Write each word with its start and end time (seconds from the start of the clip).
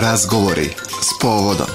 Razgovori 0.00 0.70
s 1.00 1.20
povodom. 1.22 1.66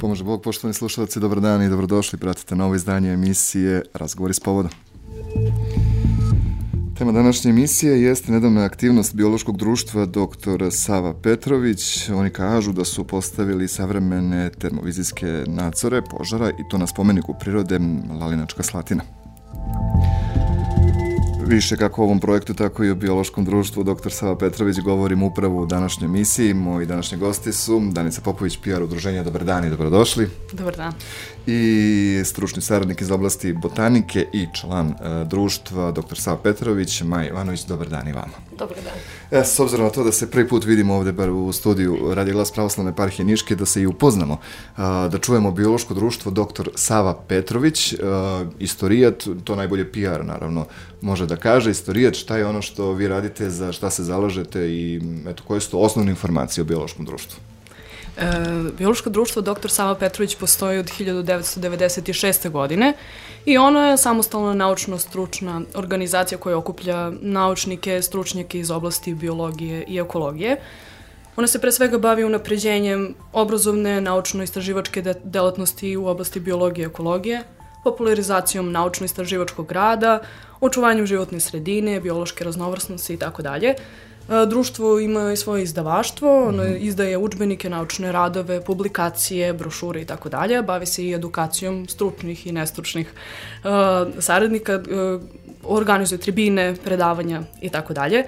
Pomože 0.00 0.24
Bog, 0.24 0.42
poštovani 0.42 0.74
slušalci, 0.74 1.20
dobar 1.20 1.40
dan 1.40 1.62
i 1.62 1.68
dobrodošli. 1.68 2.18
Pratite 2.18 2.56
novo 2.56 2.74
izdanje 2.74 3.12
emisije 3.12 3.82
Razgovori 3.94 4.34
s 4.34 4.40
povodom. 4.40 4.89
Tema 7.00 7.12
današnje 7.12 7.50
emisije 7.50 8.02
jeste 8.02 8.32
nedavna 8.32 8.64
aktivnost 8.64 9.14
biološkog 9.14 9.56
društva 9.56 10.06
dr. 10.06 10.70
Sava 10.70 11.14
Petrović. 11.22 12.08
Oni 12.08 12.30
kažu 12.30 12.72
da 12.72 12.84
su 12.84 13.04
postavili 13.04 13.68
savremene 13.68 14.50
termovizijske 14.50 15.44
nadzore 15.46 16.02
požara 16.02 16.50
i 16.50 16.68
to 16.70 16.78
na 16.78 16.86
spomeniku 16.86 17.34
prirode 17.40 17.78
Lalinačka 18.20 18.62
Slatina. 18.62 19.19
Više 21.50 21.76
kako 21.76 22.02
o 22.02 22.04
ovom 22.04 22.20
projektu, 22.20 22.54
tako 22.54 22.84
i 22.84 22.90
o 22.90 22.94
biološkom 22.94 23.44
društvu 23.44 23.84
dr. 23.84 24.10
Sava 24.10 24.38
Petrović 24.38 24.80
govorim 24.80 25.22
upravo 25.22 25.62
u 25.62 25.66
današnjoj 25.66 26.06
emisiji. 26.06 26.54
Moji 26.54 26.86
današnji 26.86 27.18
gosti 27.18 27.52
su 27.52 27.80
Danica 27.92 28.20
Popović, 28.20 28.58
PR 28.62 28.82
udruženja. 28.82 29.22
Dobar 29.22 29.44
dan 29.44 29.64
i 29.64 29.70
dobrodošli. 29.70 30.28
Dobar 30.52 30.76
dan. 30.76 30.92
I 31.46 32.22
stručni 32.24 32.62
saradnik 32.62 33.00
iz 33.00 33.10
oblasti 33.10 33.52
botanike 33.52 34.26
i 34.32 34.46
član 34.60 34.86
uh, 34.86 35.28
društva 35.28 35.92
dr. 35.92 36.16
Sava 36.16 36.36
Petrović, 36.36 37.02
Maj 37.02 37.26
Ivanović. 37.26 37.64
Dobar 37.64 37.88
dan 37.88 38.08
i 38.08 38.12
vama. 38.12 38.34
Dobar 38.58 38.76
dan. 38.84 39.40
E, 39.40 39.44
s 39.44 39.60
obzirom 39.60 39.84
na 39.84 39.90
to 39.90 40.04
da 40.04 40.12
se 40.12 40.30
prvi 40.30 40.48
put 40.48 40.64
vidimo 40.64 40.94
ovde 40.94 41.12
bar 41.12 41.30
u 41.30 41.52
studiju 41.52 42.14
Radi 42.14 42.32
glas 42.32 42.52
pravoslavne 42.52 42.96
parhije 42.96 43.26
Niške, 43.26 43.56
da 43.56 43.66
se 43.66 43.82
i 43.82 43.86
upoznamo, 43.86 44.38
da 44.76 45.18
čujemo 45.20 45.50
biološko 45.50 45.94
društvo 45.94 46.32
dr. 46.32 46.68
Sava 46.74 47.14
Petrović, 47.28 47.94
istorijat, 48.58 49.26
to 49.44 49.56
najbolje 49.56 49.92
PR 49.92 50.24
naravno 50.24 50.66
može 51.00 51.26
da 51.26 51.36
kaže, 51.40 51.70
istorijat 51.70 52.14
šta 52.14 52.36
je 52.36 52.46
ono 52.46 52.62
što 52.62 52.92
vi 52.92 53.08
radite, 53.08 53.50
za 53.50 53.72
šta 53.72 53.90
se 53.90 54.04
zalažete 54.04 54.68
i 54.68 55.00
eto, 55.28 55.42
koje 55.46 55.60
su 55.60 55.70
to 55.70 55.78
osnovne 55.78 56.10
informacije 56.10 56.62
o 56.62 56.64
biološkom 56.64 57.06
društvu? 57.06 57.40
E, 58.16 58.32
Biološko 58.78 59.10
društvo 59.10 59.42
dr. 59.42 59.68
Sava 59.68 59.94
Petrović 59.94 60.34
postoji 60.36 60.78
od 60.78 60.90
1996. 60.98 62.50
godine 62.50 62.92
i 63.46 63.58
ono 63.58 63.86
je 63.86 63.96
samostalna 63.96 64.54
naučno-stručna 64.54 65.62
organizacija 65.74 66.38
koja 66.38 66.58
okuplja 66.58 67.10
naučnike, 67.20 68.02
stručnjake 68.02 68.60
iz 68.60 68.70
oblasti 68.70 69.14
biologije 69.14 69.84
i 69.88 69.98
ekologije. 69.98 70.56
Ona 71.36 71.46
se 71.46 71.60
pre 71.60 71.72
svega 71.72 71.98
bavi 71.98 72.24
unapređenjem 72.24 73.14
obrazovne, 73.32 74.00
naučno-istraživačke 74.00 75.02
de 75.02 75.14
delatnosti 75.24 75.96
u 75.96 76.06
oblasti 76.06 76.40
biologije 76.40 76.84
i 76.84 76.86
ekologije, 76.86 77.42
popularizacijom 77.84 78.72
naučno-istraživačkog 78.72 79.72
rada, 79.72 80.20
očuvanjem 80.60 81.06
životne 81.06 81.40
sredine, 81.40 82.00
biološke 82.00 82.44
raznovrsnosti 82.44 83.14
i 83.14 83.16
tako 83.16 83.42
dalje. 83.42 83.74
Društvo 84.48 84.98
ima 84.98 85.32
i 85.32 85.36
svoje 85.36 85.62
izdavaštvo, 85.62 86.48
ono 86.48 86.62
mhm. 86.62 86.76
izdaje 86.78 87.18
učbenike, 87.18 87.70
naučne 87.70 88.12
radove, 88.12 88.64
publikacije, 88.64 89.52
brošure 89.52 90.02
i 90.02 90.04
tako 90.04 90.28
dalje. 90.28 90.62
Bavi 90.62 90.86
se 90.86 91.04
i 91.04 91.14
edukacijom 91.14 91.88
stručnih 91.88 92.46
i 92.46 92.52
nestručnih 92.52 93.12
uh, 93.64 93.70
saradnika, 94.18 94.76
uh, 94.76 95.22
organizuje 95.64 96.18
tribine, 96.18 96.76
predavanja 96.84 97.42
i 97.60 97.68
tako 97.68 97.92
dalje. 97.92 98.24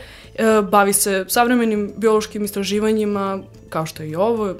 Bavi 0.71 0.93
se 0.93 1.25
savremenim 1.29 1.93
biološkim 1.97 2.45
istraživanjima, 2.45 3.39
kao 3.69 3.87
što 3.87 4.03
je 4.03 4.11
i 4.11 4.15
ovo, 4.17 4.55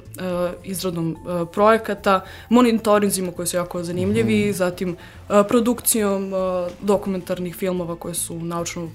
izradom 0.63 1.17
projekata, 1.53 2.21
monitorinzima 2.49 3.31
koji 3.31 3.47
su 3.47 3.57
jako 3.57 3.83
zanimljivi, 3.83 4.49
mm. 4.49 4.53
zatim 4.53 4.95
produkcijom 5.47 6.31
dokumentarnih 6.81 7.55
filmova 7.55 7.95
koje 7.95 8.13
su 8.13 8.39
naučno 8.39 8.89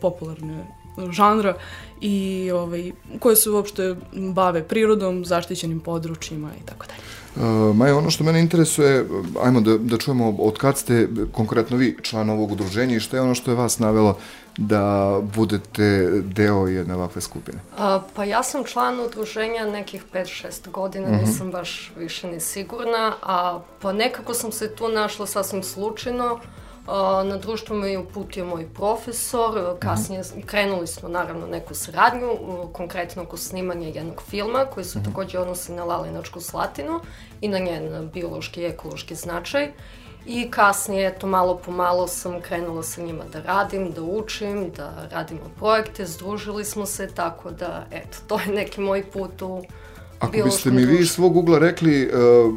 popularne 0.00 0.66
žanra 1.10 1.54
i 2.00 2.50
ovaj, 2.54 2.92
koje 3.18 3.36
se 3.36 3.50
uopšte 3.50 3.96
bave 4.12 4.62
prirodom, 4.68 5.24
zaštićenim 5.24 5.80
područjima 5.80 6.50
i 6.62 6.66
tako 6.66 6.86
dalje. 6.86 7.19
Uh, 7.36 7.76
Maja, 7.76 7.96
ono 7.96 8.10
što 8.10 8.24
mene 8.24 8.40
interesuje, 8.40 9.06
ajmo 9.42 9.60
da, 9.60 9.78
da 9.78 9.98
čujemo 9.98 10.30
od 10.38 10.58
kad 10.58 10.78
ste 10.78 11.08
konkretno 11.32 11.76
vi 11.76 11.96
član 12.02 12.30
ovog 12.30 12.52
udruženja 12.52 12.96
i 12.96 13.00
šta 13.00 13.16
je 13.16 13.22
ono 13.22 13.34
što 13.34 13.50
je 13.50 13.54
vas 13.54 13.78
navelo 13.78 14.18
da 14.56 15.16
budete 15.34 16.10
deo 16.24 16.66
jedne 16.66 16.94
ovakve 16.94 17.20
skupine? 17.20 17.58
A, 17.78 18.00
pa 18.14 18.24
ja 18.24 18.42
sam 18.42 18.64
član 18.64 19.00
udruženja 19.00 19.66
nekih 19.66 20.04
5-6 20.12 20.70
godina, 20.70 21.08
mm 21.08 21.12
-hmm. 21.12 21.20
nisam 21.20 21.50
baš 21.50 21.92
više 21.96 22.26
ni 22.26 22.40
sigurna, 22.40 23.14
a 23.22 23.60
pa 23.80 23.92
nekako 23.92 24.34
sam 24.34 24.52
se 24.52 24.74
tu 24.74 24.88
našla 24.88 25.26
sasvim 25.26 25.62
slučajno. 25.62 26.40
Na 27.24 27.36
društvo 27.36 27.76
me 27.76 27.90
je 27.90 27.98
uputio 27.98 28.46
moj 28.46 28.66
profesor, 28.74 29.78
kasnije 29.78 30.22
krenuli 30.46 30.86
smo 30.86 31.08
naravno 31.08 31.46
neku 31.46 31.74
saradnju, 31.74 32.28
konkretno 32.72 33.22
oko 33.22 33.36
snimanja 33.36 33.88
jednog 33.88 34.22
filma 34.22 34.64
koji 34.74 34.84
se 34.84 35.02
takođe 35.02 35.38
odnosi 35.38 35.72
na 35.72 35.84
Lalinačku 35.84 36.40
slatinu 36.40 37.00
i 37.40 37.48
na 37.48 37.58
njen 37.58 38.10
biološki 38.14 38.60
i 38.60 38.66
ekološki 38.66 39.14
značaj. 39.14 39.72
I 40.26 40.50
kasnije, 40.50 41.08
eto, 41.08 41.26
malo 41.26 41.56
po 41.56 41.72
malo 41.72 42.08
sam 42.08 42.40
krenula 42.40 42.82
sa 42.82 43.02
njima 43.02 43.24
da 43.32 43.42
radim, 43.42 43.92
da 43.92 44.02
učim, 44.02 44.70
da 44.76 45.08
radimo 45.10 45.50
projekte, 45.58 46.06
združili 46.06 46.64
smo 46.64 46.86
se, 46.86 47.08
tako 47.14 47.50
da, 47.50 47.86
eto, 47.90 48.18
to 48.28 48.40
je 48.40 48.46
neki 48.46 48.80
moj 48.80 49.04
put 49.10 49.42
u 49.42 49.62
Ako 50.18 50.32
biste 50.44 50.70
mi 50.70 50.84
vi 50.84 50.98
iz 50.98 51.10
svog 51.10 51.36
ugla 51.36 51.58
rekli, 51.58 52.06
uh, 52.08 52.54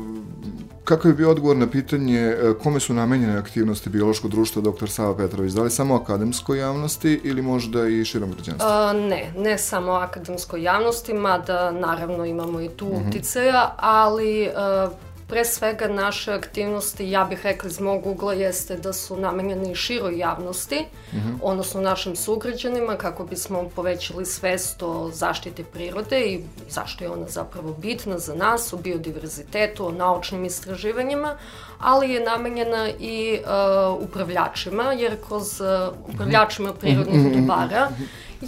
Kakav 0.83 1.11
je 1.11 1.15
bio 1.15 1.31
odgovor 1.31 1.57
na 1.57 1.69
pitanje 1.69 2.19
e, 2.19 2.53
kome 2.63 2.79
su 2.79 2.93
namenjene 2.93 3.37
aktivnosti 3.37 3.89
biološkog 3.89 4.31
društva 4.31 4.61
dr. 4.61 4.89
Sava 4.89 5.17
Petrović? 5.17 5.53
Da 5.53 5.61
li 5.61 5.69
samo 5.69 5.95
akademskoj 5.95 6.59
javnosti 6.59 7.21
ili 7.23 7.41
možda 7.41 7.87
i 7.87 8.05
širom 8.05 8.31
građanstvu? 8.31 8.67
A, 8.69 8.93
ne, 8.93 9.33
ne 9.37 9.57
samo 9.57 9.91
akademskoj 9.91 10.63
javnosti, 10.63 11.13
mada 11.13 11.71
naravno 11.71 12.25
imamo 12.25 12.61
i 12.61 12.69
tu 12.69 12.85
uh 12.87 12.93
mhm. 12.93 13.03
-huh. 13.03 13.09
uticaja, 13.09 13.75
ali 13.77 14.49
a, 14.55 14.89
pre 15.33 15.45
svega 15.45 15.87
naše 15.87 16.33
aktivnosti, 16.33 17.09
ja 17.09 17.23
bih 17.25 17.39
rekla 17.43 17.69
iz 17.69 17.79
mog 17.79 18.07
ugla, 18.07 18.33
jeste 18.33 18.75
da 18.77 18.93
su 18.93 19.17
namenjeni 19.17 19.75
široj 19.75 20.17
javnosti, 20.17 20.85
mhm. 21.13 21.19
-huh. 21.19 21.37
odnosno 21.41 21.81
našim 21.81 22.15
sugrađanima, 22.15 22.97
kako 22.97 23.23
bismo 23.25 23.69
povećali 23.75 24.25
svest 24.25 24.83
o 24.83 25.09
zaštite 25.13 25.63
prirode 25.63 26.19
i 26.19 26.43
zašto 26.69 27.03
je 27.03 27.09
ona 27.09 27.27
zapravo 27.27 27.73
bitna 27.73 28.19
za 28.19 28.35
nas, 28.35 28.73
o 28.73 28.77
biodiverzitetu, 28.77 29.87
o 29.87 29.91
naučnim 29.91 30.45
istraživanjima, 30.45 31.37
ali 31.83 32.11
je 32.11 32.19
namenjena 32.19 32.89
i 32.99 33.39
uh, 33.39 34.03
upravljačima, 34.03 34.83
jer 34.83 35.17
kroz 35.27 35.61
uh, 35.61 35.67
upravljačima 36.13 36.73
prirodnih 36.73 37.19
mhm. 37.19 37.39
dobara 37.39 37.89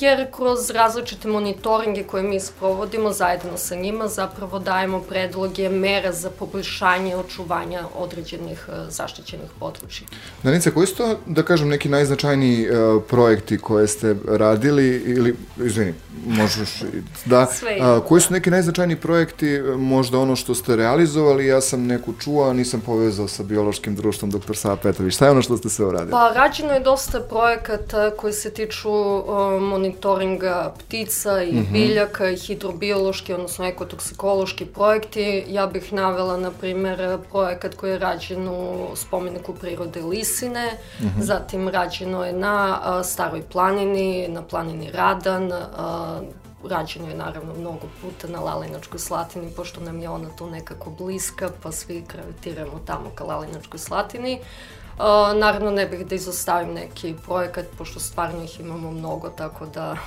jer 0.01 0.31
kroz 0.31 0.69
različite 0.69 1.27
monitoringe 1.27 2.03
koje 2.03 2.23
mi 2.23 2.39
sprovodimo 2.39 3.11
zajedno 3.11 3.57
sa 3.57 3.75
njima 3.75 4.07
zapravo 4.07 4.59
dajemo 4.59 4.99
predloge 4.99 5.69
mera 5.69 6.11
za 6.11 6.29
poboljšanje 6.29 7.15
očuvanja 7.15 7.83
određenih 7.95 8.69
e, 8.69 8.91
zaštićenih 8.91 9.49
područja. 9.59 10.07
Danica, 10.43 10.71
koji 10.71 10.87
su 10.87 10.95
to, 10.95 11.17
da 11.25 11.43
kažem, 11.43 11.69
neki 11.69 11.89
najznačajniji 11.89 12.69
uh, 12.69 13.03
projekti 13.09 13.57
koje 13.57 13.87
ste 13.87 14.15
radili 14.27 15.03
ili, 15.05 15.35
izvini, 15.57 15.93
možeš 16.25 16.83
da, 17.25 17.45
Sve 17.45 17.77
a, 17.81 17.99
koji 18.07 18.21
su 18.21 18.33
neki 18.33 18.49
najznačajniji 18.49 18.97
projekti, 18.97 19.61
možda 19.77 20.19
ono 20.19 20.35
što 20.35 20.55
ste 20.55 20.75
realizovali, 20.75 21.45
ja 21.45 21.61
sam 21.61 21.85
neku 21.85 22.13
čuo, 22.19 22.49
a 22.49 22.53
nisam 22.53 22.81
povezao 22.81 23.24
sa 23.27 23.43
biološkim 23.43 23.95
društvom 23.95 24.31
dr. 24.31 24.55
Sava 24.55 24.75
Petrović. 24.75 25.15
Šta 25.15 25.25
je 25.25 25.31
ono 25.31 25.41
što 25.41 25.57
ste 25.57 25.69
sve 25.69 25.85
uradili? 25.85 26.11
Pa, 26.11 26.31
rađeno 26.35 26.73
je 26.73 26.79
dosta 26.79 27.19
projekata 27.19 28.11
koji 28.11 28.33
se 28.33 28.53
tiču 28.53 28.91
uh, 28.91 29.61
monitoringa 29.61 30.73
ptica 30.79 31.43
i 31.43 31.51
mm 31.51 31.57
-hmm. 31.57 31.71
biljaka 31.71 32.29
i 32.29 32.37
hidrobiološki, 32.37 33.33
odnosno 33.33 33.65
ekotoksikološki 33.65 34.65
projekti. 34.65 35.43
Ja 35.47 35.67
bih 35.67 35.93
navela, 35.93 36.37
na 36.37 36.51
primer, 36.51 37.17
projekat 37.31 37.75
koji 37.75 37.91
je 37.91 37.99
rađen 37.99 38.47
u 38.47 38.87
spomeniku 38.95 39.53
prirode 39.53 40.01
Lisine, 40.01 40.77
mm 40.99 41.03
-hmm. 41.03 41.21
zatim 41.21 41.69
rađeno 41.69 42.25
je 42.25 42.33
na 42.33 42.79
a, 42.83 43.03
Staroj 43.03 43.41
planini, 43.51 44.27
na 44.27 44.41
planini 44.41 44.91
Radan, 44.91 45.51
a, 45.51 46.21
rađeno 46.63 47.09
je 47.09 47.15
naravno 47.15 47.53
mnogo 47.53 47.87
puta 48.01 48.27
na 48.27 48.39
Lalinačkoj 48.39 48.99
Slatini, 48.99 49.51
pošto 49.55 49.81
nam 49.81 50.01
je 50.01 50.09
ona 50.09 50.29
tu 50.37 50.49
nekako 50.49 50.89
bliska, 50.89 51.49
pa 51.63 51.71
svi 51.71 52.03
gravitiramo 52.13 52.81
tamo 52.85 53.09
ka 53.15 53.23
Lalinačkoj 53.23 53.79
Slatini. 53.79 54.39
Uh, 54.39 55.39
naravno 55.39 55.71
ne 55.71 55.85
bih 55.85 56.07
da 56.07 56.15
izostavim 56.15 56.73
neki 56.73 57.15
projekat, 57.25 57.65
pošto 57.77 57.99
stvarno 57.99 58.43
ih 58.43 58.59
imamo 58.59 58.91
mnogo, 58.91 59.29
tako 59.29 59.65
da, 59.65 59.97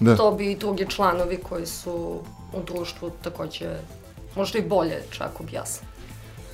da. 0.00 0.16
to 0.16 0.30
bi 0.30 0.52
i 0.52 0.56
drugi 0.56 0.86
članovi 0.90 1.36
koji 1.48 1.66
su 1.66 2.20
u 2.52 2.62
društvu 2.66 3.10
takođe 3.22 3.76
možda 4.36 4.58
i 4.58 4.68
bolje 4.68 5.02
čak 5.10 5.40
objasnili. 5.40 5.94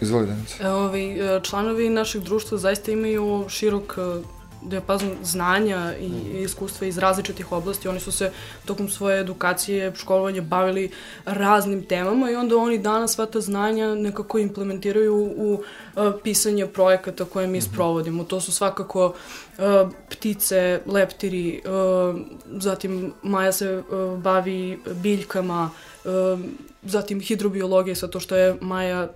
Izvoli, 0.00 0.26
Danica. 0.26 0.74
Ovi, 0.74 1.20
e, 1.20 1.40
članovi 1.42 1.90
našeg 1.90 2.22
društva 2.22 2.58
zaista 2.58 2.92
imaju 2.92 3.44
širok 3.48 3.98
e, 3.98 4.22
dijapazon 4.62 5.16
znanja 5.22 5.94
i 6.00 6.42
iskustva 6.42 6.86
iz 6.86 6.98
različitih 6.98 7.52
oblasti. 7.52 7.88
Oni 7.88 8.00
su 8.00 8.12
se 8.12 8.32
tokom 8.64 8.88
svoje 8.88 9.20
edukacije, 9.20 9.92
školovanja 9.96 10.42
bavili 10.42 10.90
raznim 11.24 11.84
temama 11.84 12.30
i 12.30 12.34
onda 12.34 12.56
oni 12.56 12.78
danas 12.78 13.14
sva 13.14 13.26
ta 13.26 13.40
znanja 13.40 13.94
nekako 13.94 14.38
implementiraju 14.38 15.14
u 15.36 15.52
uh, 15.54 16.12
pisanje 16.22 16.66
projekata 16.66 17.24
koje 17.24 17.46
mi 17.46 17.58
mhm. 17.58 17.66
sprovodimo. 17.66 18.24
To 18.24 18.40
su 18.40 18.52
svakako 18.52 19.06
uh, 19.06 19.90
ptice, 20.10 20.80
leptiri, 20.86 21.62
uh, 21.64 22.20
zatim 22.46 23.12
Maja 23.22 23.52
se 23.52 23.82
bavi 24.22 24.78
biljkama, 25.02 25.70
zatim 26.82 27.20
hidrobiologije, 27.20 27.94
sa 27.94 28.08
to 28.08 28.20
što 28.20 28.36
je 28.36 28.56
Maja 28.60 29.08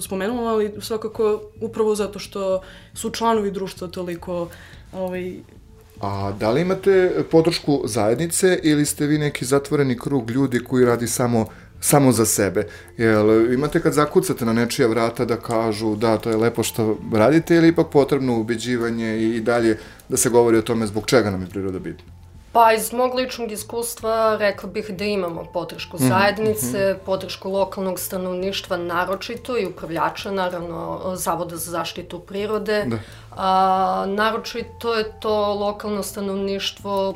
spomenula, 0.00 0.50
ali 0.50 0.72
svakako 0.80 1.42
upravo 1.60 1.94
zato 1.94 2.18
što 2.18 2.60
su 2.94 3.10
članovi 3.10 3.50
društva 3.50 3.88
toliko 3.88 4.48
ovaj, 4.92 5.36
A 6.00 6.32
da 6.40 6.50
li 6.50 6.60
imate 6.60 7.24
podršku 7.30 7.82
zajednice 7.84 8.58
ili 8.62 8.86
ste 8.86 9.06
vi 9.06 9.18
neki 9.18 9.44
zatvoreni 9.44 9.98
krug 9.98 10.30
ljudi 10.30 10.60
koji 10.64 10.84
radi 10.84 11.06
samo 11.06 11.46
samo 11.80 12.12
za 12.12 12.26
sebe. 12.26 12.66
Jel, 12.96 13.52
imate 13.52 13.80
kad 13.80 13.92
zakucate 13.92 14.44
na 14.44 14.52
nečija 14.52 14.88
vrata 14.88 15.24
da 15.24 15.36
kažu 15.36 15.96
da, 15.96 16.18
to 16.18 16.30
je 16.30 16.36
lepo 16.36 16.62
što 16.62 16.98
radite 17.12 17.54
ili 17.54 17.68
ipak 17.68 17.86
potrebno 17.92 18.38
ubeđivanje 18.40 19.18
i 19.18 19.40
dalje 19.40 19.78
da 20.08 20.16
se 20.16 20.30
govori 20.30 20.58
o 20.58 20.62
tome 20.62 20.86
zbog 20.86 21.06
čega 21.06 21.30
nam 21.30 21.42
je 21.42 21.48
priroda 21.48 21.78
bitna? 21.78 22.17
Pa 22.52 22.72
iz 22.72 22.92
mog 22.92 23.14
ličnog 23.14 23.52
iskustva 23.52 24.36
rekla 24.36 24.68
bih 24.68 24.90
da 24.90 25.04
imamo 25.04 25.44
podršku 25.52 25.96
mhm, 25.96 26.08
zajednice, 26.08 26.66
mm 26.66 26.96
-hmm. 26.96 27.04
podršku 27.04 27.50
lokalnog 27.50 28.00
stanovništva 28.00 28.76
naročito 28.76 29.58
i 29.58 29.66
upravljača, 29.66 30.30
naravno 30.30 31.00
Zavoda 31.14 31.56
za 31.56 31.70
zaštitu 31.70 32.20
prirode. 32.20 32.84
Da. 32.86 32.96
A, 33.36 34.04
naročito 34.08 34.94
je 34.94 35.20
to 35.20 35.54
lokalno 35.54 36.02
stanovništvo 36.02 37.14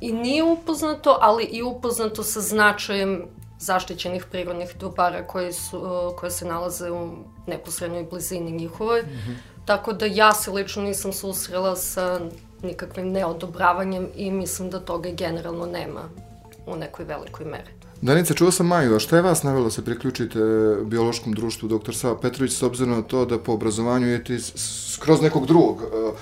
i 0.00 0.12
nije 0.12 0.42
upoznato, 0.42 1.18
ali 1.20 1.44
i 1.44 1.62
upoznato 1.62 2.22
sa 2.22 2.40
značajem 2.40 3.24
zaštićenih 3.58 4.24
prirodnih 4.30 4.76
dobara 4.80 5.26
koje, 5.26 5.52
su, 5.52 6.12
koje 6.16 6.30
se 6.30 6.44
nalaze 6.44 6.90
u 6.90 7.10
neposrednoj 7.46 8.06
blizini 8.10 8.50
njihovoj. 8.50 9.02
Mm 9.02 9.06
-hmm. 9.06 9.36
Tako 9.64 9.92
da 9.92 10.06
ja 10.06 10.32
se 10.32 10.50
lično 10.50 10.82
nisam 10.82 11.12
susrela 11.12 11.76
sa 11.76 12.20
nikakvim 12.62 13.12
neodobravanjem 13.12 14.08
i 14.16 14.30
mislim 14.30 14.70
da 14.70 14.80
toga 14.80 15.10
generalno 15.10 15.66
nema 15.66 16.00
u 16.66 16.76
nekoj 16.76 17.04
velikoj 17.04 17.46
meri. 17.46 17.70
Danica, 18.02 18.34
čuo 18.34 18.50
sam 18.50 18.66
Maju, 18.66 18.96
a 18.96 18.98
šta 18.98 19.16
je 19.16 19.22
vas 19.22 19.42
navjelo 19.42 19.64
da 19.64 19.70
se 19.70 19.84
priključite 19.84 20.38
biološkom 20.84 21.32
društvu 21.32 21.68
dr. 21.68 21.94
Sava 21.94 22.20
Petrović 22.20 22.52
s 22.52 22.62
obzirom 22.62 22.94
na 22.94 23.02
to 23.02 23.24
da 23.24 23.38
po 23.38 23.52
obrazovanju 23.52 24.08
jete 24.08 24.38
skroz 24.38 25.22
nekog 25.22 25.46
drugog, 25.46 25.82
e, 25.82 26.12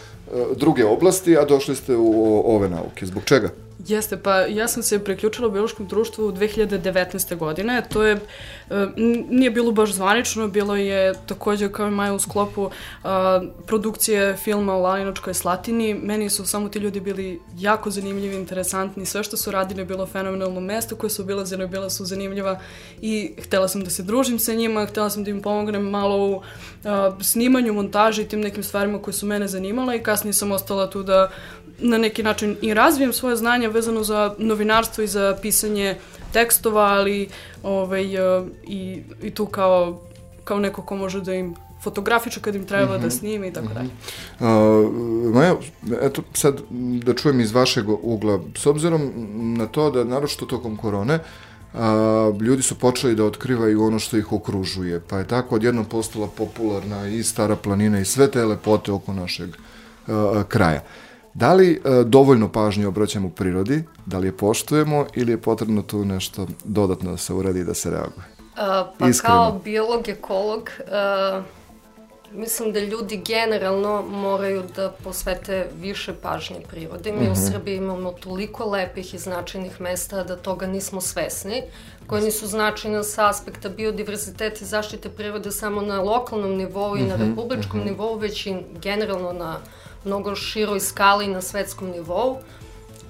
druge 0.56 0.84
oblasti, 0.84 1.38
a 1.38 1.44
došli 1.44 1.76
ste 1.76 1.96
u 1.96 2.42
ove 2.46 2.68
nauke. 2.68 3.06
Zbog 3.06 3.24
čega? 3.24 3.50
Jeste, 3.88 4.16
pa 4.16 4.36
ja 4.40 4.68
sam 4.68 4.82
se 4.82 5.04
priključila 5.04 5.48
u 5.48 5.50
biološkom 5.50 5.86
društvu 5.86 6.32
2019. 6.32 7.36
godine. 7.36 7.82
To 7.92 8.02
je, 8.02 8.12
e, 8.12 8.20
nije 9.30 9.50
bilo 9.50 9.72
baš 9.72 9.92
zvanično, 9.92 10.48
bilo 10.48 10.76
je 10.76 11.14
takođe 11.26 11.72
kao 11.72 11.86
i 11.86 11.90
Maja 11.90 12.14
u 12.14 12.18
sklopu 12.18 12.70
a, 13.04 13.40
produkcije 13.66 14.36
filma 14.36 14.74
o 14.74 14.80
Lalinočkoj 14.80 15.34
Slatini. 15.34 15.94
Meni 15.94 16.30
su 16.30 16.46
samo 16.46 16.68
ti 16.68 16.78
ljudi 16.78 17.00
bili 17.00 17.40
jako 17.58 17.90
zanimljivi, 17.90 18.36
interesantni. 18.36 19.06
Sve 19.06 19.24
što 19.24 19.36
su 19.36 19.50
radili 19.50 19.80
je 19.80 19.84
bilo 19.84 20.06
fenomenalno 20.06 20.60
mesto 20.60 20.96
koje 20.96 21.10
su 21.10 21.22
obilazili, 21.22 21.68
bila 21.68 21.90
su 21.90 22.04
zanimljiva 22.04 22.60
i 23.00 23.32
htela 23.42 23.68
sam 23.68 23.84
da 23.84 23.90
se 23.90 24.02
družim 24.02 24.38
sa 24.38 24.54
njima, 24.54 24.86
htela 24.86 25.10
sam 25.10 25.24
da 25.24 25.30
im 25.30 25.42
pomognem 25.42 25.82
malo 25.82 26.16
u 26.16 26.42
a, 26.84 27.16
snimanju, 27.20 27.72
montaži 27.72 28.22
i 28.22 28.28
tim 28.28 28.40
nekim 28.40 28.62
stvarima 28.62 29.02
koje 29.02 29.14
su 29.14 29.26
mene 29.26 29.48
zanimala 29.48 29.94
i 29.94 30.02
kasnije 30.14 30.32
sam 30.32 30.52
ostala 30.52 30.90
tu 30.90 31.02
da 31.02 31.30
na 31.78 31.98
neki 31.98 32.22
način 32.22 32.56
i 32.62 32.74
razvijem 32.74 33.12
svoje 33.12 33.36
znanja 33.36 33.68
vezano 33.68 34.04
za 34.04 34.34
novinarstvo 34.38 35.04
i 35.04 35.06
za 35.06 35.36
pisanje 35.42 35.96
tekstova, 36.32 36.82
ali 36.82 37.28
ovaj, 37.62 38.06
uh, 38.18 38.46
i, 38.66 39.02
i 39.22 39.30
tu 39.30 39.46
kao, 39.46 40.00
kao 40.44 40.58
neko 40.58 40.82
ko 40.82 40.96
može 40.96 41.20
da 41.20 41.34
im 41.34 41.54
fotografiča 41.82 42.40
kad 42.40 42.54
im 42.54 42.66
treba 42.66 42.84
mm 42.84 42.96
-hmm. 42.96 43.00
da 43.00 43.06
mhm. 43.06 43.16
snimi 43.16 43.48
i 43.48 43.52
tako 43.52 43.74
dalje. 43.74 43.90
Uh, 44.40 45.34
Maja, 45.34 45.56
eto 46.02 46.22
sad 46.32 46.60
da 47.02 47.14
čujem 47.14 47.40
iz 47.40 47.52
vašeg 47.52 47.88
ugla, 47.88 48.38
s 48.56 48.66
obzirom 48.66 49.10
na 49.58 49.66
to 49.66 49.90
da 49.90 50.04
naročito 50.04 50.46
tokom 50.46 50.76
korone, 50.76 51.18
a, 51.74 52.32
ljudi 52.40 52.62
su 52.62 52.78
počeli 52.78 53.14
da 53.14 53.24
otkrivaju 53.24 53.82
ono 53.82 53.98
što 53.98 54.16
ih 54.16 54.32
okružuje, 54.32 55.00
pa 55.08 55.18
je 55.18 55.28
tako 55.28 55.54
odjednom 55.54 55.84
postala 55.84 56.28
popularna 56.36 57.08
i 57.08 57.22
Stara 57.22 57.56
planina 57.56 58.00
i 58.00 58.04
sve 58.04 58.30
te 58.30 58.44
lepote 58.44 58.92
oko 58.92 59.12
našeg 59.12 59.56
kraja. 60.48 60.80
Da 61.34 61.52
li 61.52 61.72
e, 61.84 62.04
dovoljno 62.04 62.52
pažnje 62.52 62.86
obraćamo 62.86 63.30
prirodi, 63.30 63.84
da 64.06 64.18
li 64.18 64.28
je 64.28 64.36
poštujemo 64.36 65.06
ili 65.14 65.32
je 65.32 65.40
potrebno 65.40 65.82
tu 65.82 66.04
nešto 66.04 66.46
dodatno 66.64 67.10
da 67.10 67.16
se 67.16 67.34
uredi 67.34 67.60
i 67.60 67.64
da 67.64 67.74
se 67.74 67.90
reaguje? 67.90 68.34
Uh, 68.54 68.94
pa 68.98 69.08
Iskreno. 69.08 69.34
kao 69.34 69.60
biolog, 69.64 70.08
ekolog, 70.08 70.70
uh, 70.78 71.44
mislim 72.32 72.72
da 72.72 72.80
ljudi 72.80 73.22
generalno 73.26 74.02
moraju 74.02 74.62
da 74.76 74.92
posvete 75.04 75.66
više 75.80 76.12
pažnje 76.22 76.56
prirodi. 76.70 77.12
Mi 77.12 77.18
uh 77.18 77.24
-huh. 77.24 77.28
u 77.28 77.32
mhm. 77.32 77.52
Srbiji 77.52 77.76
imamo 77.76 78.12
toliko 78.12 78.64
lepih 78.64 79.14
i 79.14 79.18
značajnih 79.18 79.80
mesta 79.80 80.24
da 80.24 80.36
toga 80.36 80.66
nismo 80.66 81.00
svesni, 81.00 81.62
koje 82.06 82.22
nisu 82.22 82.46
značajne 82.46 83.04
sa 83.04 83.28
aspekta 83.28 83.68
biodiverziteta 83.68 84.64
i 84.64 84.68
zaštite 84.68 85.08
prirode 85.08 85.50
samo 85.50 85.80
na 85.80 86.00
lokalnom 86.00 86.56
nivou 86.56 86.96
i 86.96 87.02
uh 87.02 87.06
-huh. 87.06 87.10
na 87.10 87.16
mhm, 87.16 87.30
republičkom 87.30 87.80
uh 87.80 87.86
mhm. 87.86 87.94
-huh. 87.94 87.98
nivou, 87.98 88.18
već 88.18 88.46
i 88.46 88.56
generalno 88.82 89.32
na 89.32 89.58
mnogo 90.04 90.34
široj 90.34 90.80
skali 90.80 91.26
na 91.26 91.40
svetskom 91.40 91.90
nivou 91.90 92.38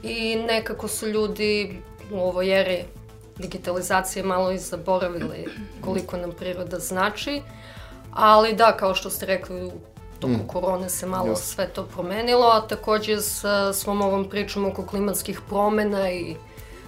i 0.03 0.37
nekako 0.37 0.89
su 0.89 1.09
ljudi 1.09 1.83
u 2.13 2.19
ovoj 2.19 2.61
eri 2.61 2.85
digitalizacije 3.37 4.23
malo 4.23 4.51
i 4.51 4.59
zaboravili 4.59 5.47
koliko 5.81 6.17
nam 6.17 6.33
priroda 6.33 6.79
znači. 6.79 7.43
Ali 8.13 8.55
da, 8.55 8.77
kao 8.77 8.95
što 8.95 9.11
ste 9.11 9.27
rekli, 9.27 9.71
toku 10.19 10.33
mm. 10.33 10.47
korone 10.47 10.89
se 10.91 11.07
malo 11.07 11.29
ja. 11.29 11.37
sve 11.37 11.69
to 11.69 11.87
promenilo, 11.87 12.47
a 12.47 12.67
takođe 12.69 13.21
sa 13.21 13.73
svom 13.73 14.03
ovom 14.03 14.29
pričom 14.31 14.65
oko 14.65 14.87
klimatskih 14.87 15.41
promena 15.49 16.11
i 16.11 16.37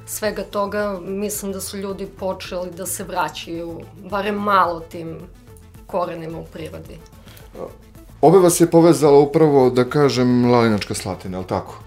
svega 0.06 0.43
toga, 0.43 0.99
mislim 1.00 1.53
da 1.53 1.61
su 1.61 1.76
ljudi 1.76 2.06
počeli 2.06 2.70
da 2.70 2.87
se 2.87 3.05
vraćaju, 3.05 3.81
barem 4.11 4.35
malo 4.35 4.81
tim 4.81 5.19
korenima 5.87 6.38
u 6.38 6.44
prirodi. 6.44 6.99
Obe 8.26 8.38
vas 8.38 8.61
je 8.61 8.67
povezala 8.67 9.19
upravo, 9.19 9.70
da 9.70 9.84
kažem, 9.84 10.50
Lalinačka 10.50 10.94
slatina, 10.94 11.37
je 11.37 11.40
li 11.40 11.46
tako? 11.46 11.78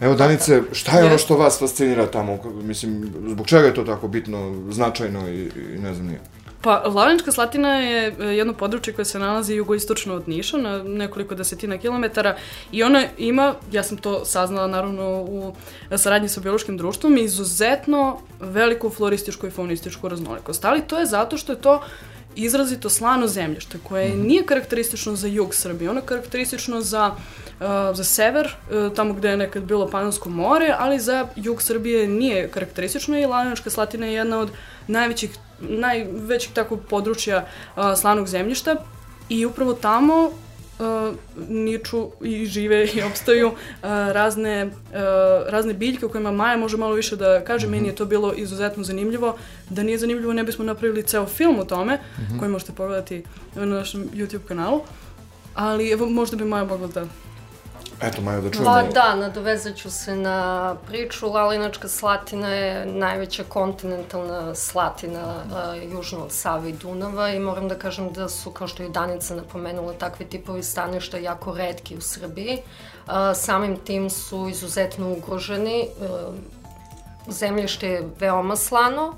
Evo, 0.00 0.14
Danice, 0.14 0.62
šta 0.72 0.98
je 0.98 1.04
ono 1.04 1.18
što 1.18 1.36
vas 1.36 1.58
fascinira 1.58 2.06
tamo? 2.06 2.38
Mislim, 2.62 3.12
zbog 3.28 3.46
čega 3.46 3.66
je 3.66 3.74
to 3.74 3.84
tako 3.84 4.08
bitno, 4.08 4.54
značajno 4.70 5.28
i, 5.28 5.50
i 5.74 5.78
ne 5.78 5.94
znam 5.94 6.06
nije? 6.06 6.20
Pa, 6.62 6.82
Lavenička 6.86 7.32
slatina 7.32 7.68
je 7.68 8.14
e, 8.20 8.24
jedno 8.24 8.52
područje 8.52 8.92
koje 8.92 9.04
se 9.04 9.18
nalazi 9.18 9.54
jugoistočno 9.54 10.14
od 10.14 10.28
Niša, 10.28 10.56
na 10.56 10.82
nekoliko 10.82 11.34
desetina 11.34 11.78
kilometara, 11.78 12.36
i 12.72 12.82
ona 12.82 13.04
ima, 13.18 13.54
ja 13.72 13.82
sam 13.82 13.96
to 13.96 14.24
saznala 14.24 14.66
naravno 14.66 15.20
u 15.20 15.52
saradnji 15.96 16.28
sa 16.28 16.40
biološkim 16.40 16.76
društvom, 16.76 17.18
izuzetno 17.18 18.18
veliku 18.40 18.90
florističku 18.90 19.46
i 19.46 19.50
faunističku 19.50 20.08
raznolikost. 20.08 20.64
Ali 20.64 20.86
to 20.86 20.98
je 20.98 21.06
zato 21.06 21.36
što 21.36 21.52
je 21.52 21.60
to 21.60 21.80
izrazito 22.36 22.90
slano 22.90 23.26
zemljište 23.26 23.78
koje 23.82 24.08
mm. 24.08 24.26
nije 24.26 24.46
karakteristično 24.46 25.16
za 25.16 25.26
jug 25.26 25.54
Srbije, 25.54 25.90
ono 25.90 26.00
je 26.00 26.06
karakteristično 26.06 26.80
za, 26.80 27.10
uh, 27.10 27.66
za 27.92 28.04
sever, 28.04 28.46
uh, 28.46 28.92
tamo 28.96 29.14
gde 29.14 29.28
je 29.28 29.36
nekad 29.36 29.62
bilo 29.62 29.90
Panonsko 29.90 30.28
more, 30.28 30.74
ali 30.78 31.00
za 31.00 31.26
jug 31.36 31.62
Srbije 31.62 32.08
nije 32.08 32.50
karakteristično 32.50 33.18
i 33.18 33.26
Lavinačka 33.26 33.70
slatina 33.70 34.06
je 34.06 34.12
jedna 34.12 34.38
od 34.38 34.50
najvećih, 34.86 35.30
najvećih 35.60 36.52
takvog 36.52 36.80
područja 36.88 37.46
uh, 37.76 37.84
slanog 37.96 38.28
zemljišta 38.28 38.76
i 39.28 39.46
upravo 39.46 39.72
tamo 39.72 40.30
uh, 40.78 41.14
niču 41.48 42.10
i 42.22 42.46
žive 42.46 42.86
i 42.94 43.02
opstaju 43.02 43.48
uh, 43.48 43.54
razne, 43.88 44.66
uh, 44.66 44.72
razne 45.48 45.74
biljke 45.74 46.06
o 46.06 46.08
kojima 46.08 46.32
Maja 46.32 46.56
može 46.56 46.76
malo 46.76 46.94
više 46.94 47.16
da 47.16 47.44
kaže. 47.44 47.66
Mm 47.66 47.70
-hmm. 47.70 47.72
Meni 47.72 47.88
je 47.88 47.94
to 47.94 48.04
bilo 48.04 48.32
izuzetno 48.32 48.84
zanimljivo. 48.84 49.36
Da 49.70 49.82
nije 49.82 49.98
zanimljivo 49.98 50.32
ne 50.32 50.44
bismo 50.44 50.64
napravili 50.64 51.02
ceo 51.02 51.26
film 51.26 51.58
o 51.58 51.64
tome, 51.64 51.94
mm 51.94 52.22
-hmm. 52.22 52.38
koji 52.38 52.50
možete 52.50 52.72
pogledati 52.72 53.22
na 53.54 53.64
našem 53.64 54.08
YouTube 54.14 54.46
kanalu. 54.48 54.80
Ali 55.54 55.90
evo, 55.90 56.06
možda 56.06 56.36
bi 56.36 56.44
Maja 56.44 56.64
mogla 56.64 56.86
da 56.86 57.06
Eto, 58.02 58.22
Maja, 58.22 58.40
da 58.40 58.50
čujemo. 58.50 58.70
Pa 58.70 58.82
da, 58.82 59.14
nadovezat 59.14 59.76
ću 59.76 59.90
se 59.90 60.16
na 60.16 60.74
priču. 60.86 61.28
Lalinačka 61.28 61.88
slatina 61.88 62.48
je 62.48 62.86
najveća 62.86 63.44
kontinentalna 63.48 64.54
slatina 64.54 65.34
uh, 65.36 65.92
južno 65.92 66.18
od 66.18 66.32
Save 66.32 66.70
i 66.70 66.72
Dunava 66.72 67.30
i 67.30 67.38
moram 67.38 67.68
da 67.68 67.74
kažem 67.74 68.12
da 68.12 68.28
su, 68.28 68.50
kao 68.50 68.68
što 68.68 68.82
je 68.82 68.88
Danica 68.88 69.34
napomenula, 69.34 69.92
takvi 69.92 70.26
tipovi 70.26 70.62
staništa 70.62 71.18
jako 71.18 71.54
redki 71.54 71.96
u 71.96 72.00
Srbiji. 72.00 72.58
Uh, 73.06 73.12
samim 73.34 73.76
tim 73.76 74.10
su 74.10 74.48
izuzetno 74.48 75.12
ugroženi. 75.12 75.88
Uh, 76.00 76.34
zemljište 77.28 77.88
je 77.88 78.08
veoma 78.20 78.56
slano, 78.56 79.14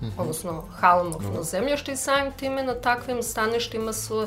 mm 0.00 0.04
-hmm. 0.04 0.10
odnosno 0.18 0.64
halomorfno 0.80 1.30
mm 1.30 1.36
-hmm. 1.36 1.50
zemljište 1.50 1.92
i 1.92 1.96
samim 1.96 2.32
time 2.32 2.62
na 2.62 2.74
takvim 2.74 3.22
staništima 3.22 3.92
su 3.92 4.26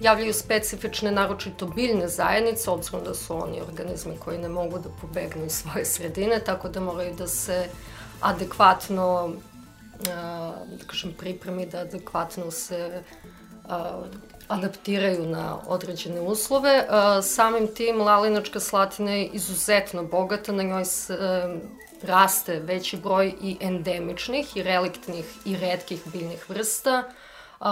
javljaju 0.00 0.34
specifične, 0.34 1.10
naročito 1.10 1.66
biljne 1.66 2.08
zajednice, 2.08 2.70
obzirom 2.70 3.04
da 3.04 3.14
su 3.14 3.36
oni 3.42 3.60
organizmi 3.60 4.16
koji 4.24 4.38
ne 4.38 4.48
mogu 4.48 4.78
da 4.78 4.88
pobegnu 5.00 5.44
iz 5.44 5.52
svoje 5.52 5.84
sredine, 5.84 6.40
tako 6.40 6.68
da 6.68 6.80
moraju 6.80 7.14
da 7.14 7.26
se 7.26 7.68
adekvatno 8.20 9.32
da 10.04 10.84
kažem, 10.86 11.12
pripremi, 11.18 11.66
da 11.66 11.78
adekvatno 11.78 12.50
se 12.50 13.02
adaptiraju 14.48 15.26
na 15.26 15.58
određene 15.66 16.20
uslove. 16.20 16.86
Samim 17.22 17.74
tim 17.74 18.00
lalinačka 18.00 18.60
slatina 18.60 19.10
je 19.10 19.26
izuzetno 19.26 20.04
bogata, 20.04 20.52
na 20.52 20.62
njoj 20.62 20.84
se 20.84 21.18
raste 22.02 22.60
veći 22.60 22.96
broj 22.96 23.34
i 23.42 23.56
endemičnih 23.60 24.56
i 24.56 24.62
reliktnih 24.62 25.24
i 25.44 25.56
redkih 25.56 26.02
biljnih 26.12 26.50
vrsta. 26.50 27.02
Uh, 27.60 27.66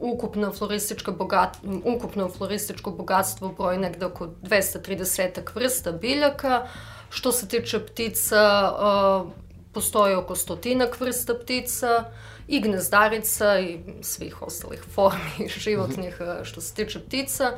ukupno, 0.00 0.52
florističko 0.52 1.12
bogat, 1.12 1.56
ukupno 1.84 2.28
florističko 2.28 2.90
bogatstvo 2.90 3.48
broji 3.48 3.78
negde 3.78 4.06
oko 4.06 4.26
230 4.26 5.54
vrsta 5.54 5.92
biljaka. 5.92 6.66
Što 7.10 7.32
se 7.32 7.48
tiče 7.48 7.86
ptica, 7.86 8.72
uh, 8.72 9.32
postoji 9.72 10.14
oko 10.14 10.36
stotinak 10.36 11.00
vrsta 11.00 11.34
ptica 11.34 12.04
i 12.48 12.60
gnezdarica 12.60 13.58
i 13.58 13.78
svih 14.02 14.42
ostalih 14.42 14.84
formi 14.94 15.48
životnih 15.64 16.20
što 16.42 16.60
se 16.60 16.74
tiče 16.74 17.00
ptica. 17.00 17.52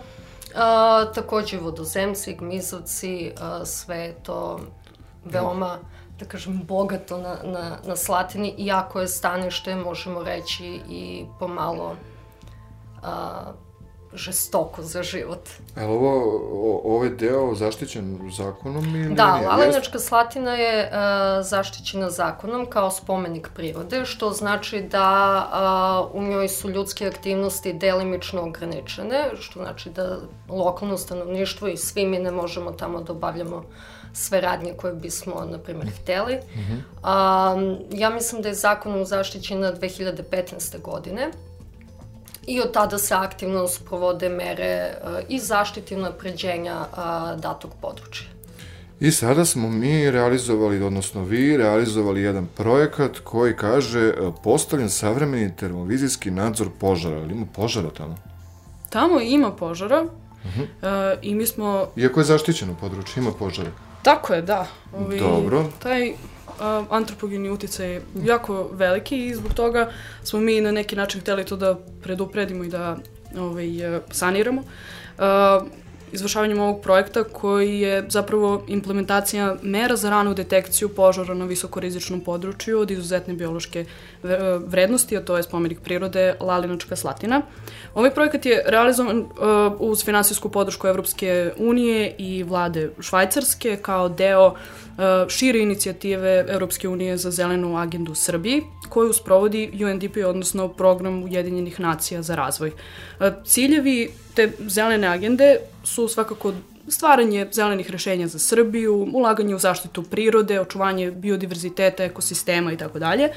Uh, 0.54 1.14
takođe 1.14 1.58
vodozemci, 1.58 2.34
gmizovci, 2.34 3.32
uh, 3.34 3.66
sve 3.66 4.14
to 4.22 4.60
veoma, 5.24 5.78
da 6.18 6.24
kažem, 6.24 6.60
bogato 6.64 7.18
na, 7.18 7.36
na, 7.44 7.78
na 7.86 7.96
Slatini, 7.96 8.54
iako 8.58 9.00
je 9.00 9.08
stanište, 9.08 9.76
možemo 9.76 10.22
reći, 10.22 10.80
i 10.88 11.24
pomalo 11.38 11.96
a, 13.02 13.52
žestoko 14.14 14.82
za 14.82 15.02
život. 15.02 15.48
Je 15.76 15.86
li 15.86 15.92
ovo, 15.92 16.10
o, 16.52 16.80
ovaj 16.84 17.08
deo 17.08 17.54
zaštićen 17.54 18.30
zakonom 18.32 18.96
ili 18.96 19.14
Da, 19.14 19.26
Lalinačka 19.26 19.98
slatina 19.98 20.54
je 20.54 20.90
uh, 20.90 21.46
zaštićena 21.46 22.10
zakonom 22.10 22.66
kao 22.66 22.90
spomenik 22.90 23.50
prirode, 23.54 24.04
što 24.04 24.30
znači 24.30 24.80
da 24.80 26.08
uh, 26.12 26.20
u 26.20 26.22
njoj 26.22 26.48
su 26.48 26.70
ljudske 26.70 27.06
aktivnosti 27.06 27.72
delimično 27.72 28.42
ograničene, 28.42 29.30
što 29.40 29.60
znači 29.60 29.90
da 29.90 30.18
lokalno 30.48 30.98
stanovništvo 30.98 31.68
i 31.68 31.76
svi 31.76 32.06
mi 32.06 32.18
ne 32.18 32.30
možemo 32.30 32.72
tamo 32.72 33.00
da 33.00 33.12
obavljamo 33.12 33.64
sve 34.14 34.40
radnje 34.40 34.72
koje 34.76 34.94
bismo, 34.94 35.46
na 35.50 35.58
primjer, 35.58 35.90
hteli. 36.00 36.34
Mm 36.34 36.58
-hmm. 36.58 36.80
um, 37.54 37.78
ja 37.92 38.10
mislim 38.10 38.42
da 38.42 38.48
je 38.48 38.54
zakonom 38.54 39.04
zaštićena 39.04 39.72
2015. 39.72 40.80
godine 40.80 41.30
i 42.46 42.60
od 42.60 42.72
tada 42.72 42.98
se 42.98 43.14
aktivno 43.14 43.68
sprovode 43.68 44.28
mere 44.28 44.94
uh, 45.02 45.10
i 45.28 45.38
zaštiti 45.38 45.96
napređenja 45.96 46.80
uh, 46.80 47.40
datog 47.40 47.70
područja. 47.80 48.26
I 49.00 49.10
sada 49.10 49.44
smo 49.44 49.70
mi 49.70 50.10
realizovali, 50.10 50.82
odnosno 50.82 51.24
vi 51.24 51.56
realizovali 51.56 52.22
jedan 52.22 52.46
projekat 52.56 53.18
koji 53.18 53.56
kaže 53.56 54.12
uh, 54.20 54.34
postavljen 54.42 54.90
savremeni 54.90 55.56
termovizijski 55.56 56.30
nadzor 56.30 56.68
požara. 56.80 57.16
Ali 57.16 57.32
ima 57.32 57.46
požara 57.54 57.90
tamo? 57.90 58.16
Tamo 58.90 59.20
ima 59.20 59.50
požara. 59.52 60.02
Uh 60.02 60.50
-huh. 60.50 61.12
uh, 61.12 61.18
I 61.22 61.34
mi 61.34 61.46
smo... 61.46 61.86
Iako 61.96 62.20
je 62.20 62.24
zaštićeno 62.24 62.76
područje, 62.80 63.20
ima 63.20 63.32
požara. 63.32 63.70
Tako 64.04 64.34
je, 64.34 64.42
da. 64.42 64.66
Ovi, 64.92 65.18
Dobro. 65.18 65.64
Taj 65.78 66.12
a, 66.60 66.84
antropogeni 66.90 67.50
uticaj 67.50 67.92
je 67.92 68.02
jako 68.24 68.68
veliki 68.72 69.26
i 69.26 69.34
zbog 69.34 69.54
toga 69.54 69.90
smo 70.22 70.40
mi 70.40 70.60
na 70.60 70.72
neki 70.72 70.96
način 70.96 71.20
hteli 71.20 71.44
to 71.44 71.56
da 71.56 71.78
predupredimo 72.02 72.64
i 72.64 72.68
da 72.68 72.96
ovaj, 73.38 73.68
saniramo. 74.10 74.62
A, 75.18 75.60
izvršavanjem 76.14 76.60
ovog 76.60 76.80
projekta 76.82 77.24
koji 77.24 77.80
je 77.80 78.04
zapravo 78.08 78.64
implementacija 78.68 79.56
mera 79.62 79.96
za 79.96 80.10
ranu 80.10 80.34
detekciju 80.34 80.88
požara 80.88 81.34
na 81.34 81.44
visokorizičnom 81.44 82.20
području 82.20 82.80
od 82.80 82.90
izuzetne 82.90 83.34
biološke 83.34 83.84
vrednosti, 84.66 85.16
a 85.16 85.20
to 85.20 85.36
je 85.36 85.42
spomenik 85.42 85.80
prirode 85.80 86.34
Lalinačka 86.40 86.96
slatina. 86.96 87.42
Ovaj 87.94 88.14
projekat 88.14 88.46
je 88.46 88.62
realizovan 88.66 89.18
uh, 89.18 89.26
uz 89.78 90.04
finansijsku 90.04 90.48
podršku 90.48 90.88
Evropske 90.88 91.52
unije 91.58 92.14
i 92.18 92.42
vlade 92.42 92.90
Švajcarske 93.00 93.76
kao 93.82 94.08
deo 94.08 94.46
uh, 94.46 94.83
šire 95.28 95.58
inicijative 95.58 96.46
Evropske 96.48 96.88
unije 96.88 97.16
za 97.16 97.30
zelenu 97.30 97.76
agendu 97.76 98.12
u 98.12 98.14
Srbiji, 98.14 98.62
koju 98.88 99.12
sprovodi 99.12 99.84
UNDP, 99.84 100.16
odnosno 100.26 100.68
Program 100.68 101.22
Ujedinjenih 101.22 101.80
nacija 101.80 102.22
za 102.22 102.34
razvoj. 102.34 102.68
Uh, 102.68 103.26
ciljevi 103.44 104.10
te 104.34 104.52
zelene 104.68 105.06
agende 105.06 105.56
su 105.84 106.08
svakako 106.08 106.52
stvaranje 106.88 107.48
zelenih 107.52 107.90
rešenja 107.90 108.26
za 108.26 108.38
Srbiju, 108.38 109.08
ulaganje 109.14 109.54
u 109.54 109.58
zaštitu 109.58 110.02
prirode, 110.02 110.60
očuvanje 110.60 111.10
biodiverziteta, 111.10 112.04
ekosistema 112.04 112.72
i 112.72 112.76
tako 112.76 112.98
dalje. 112.98 113.28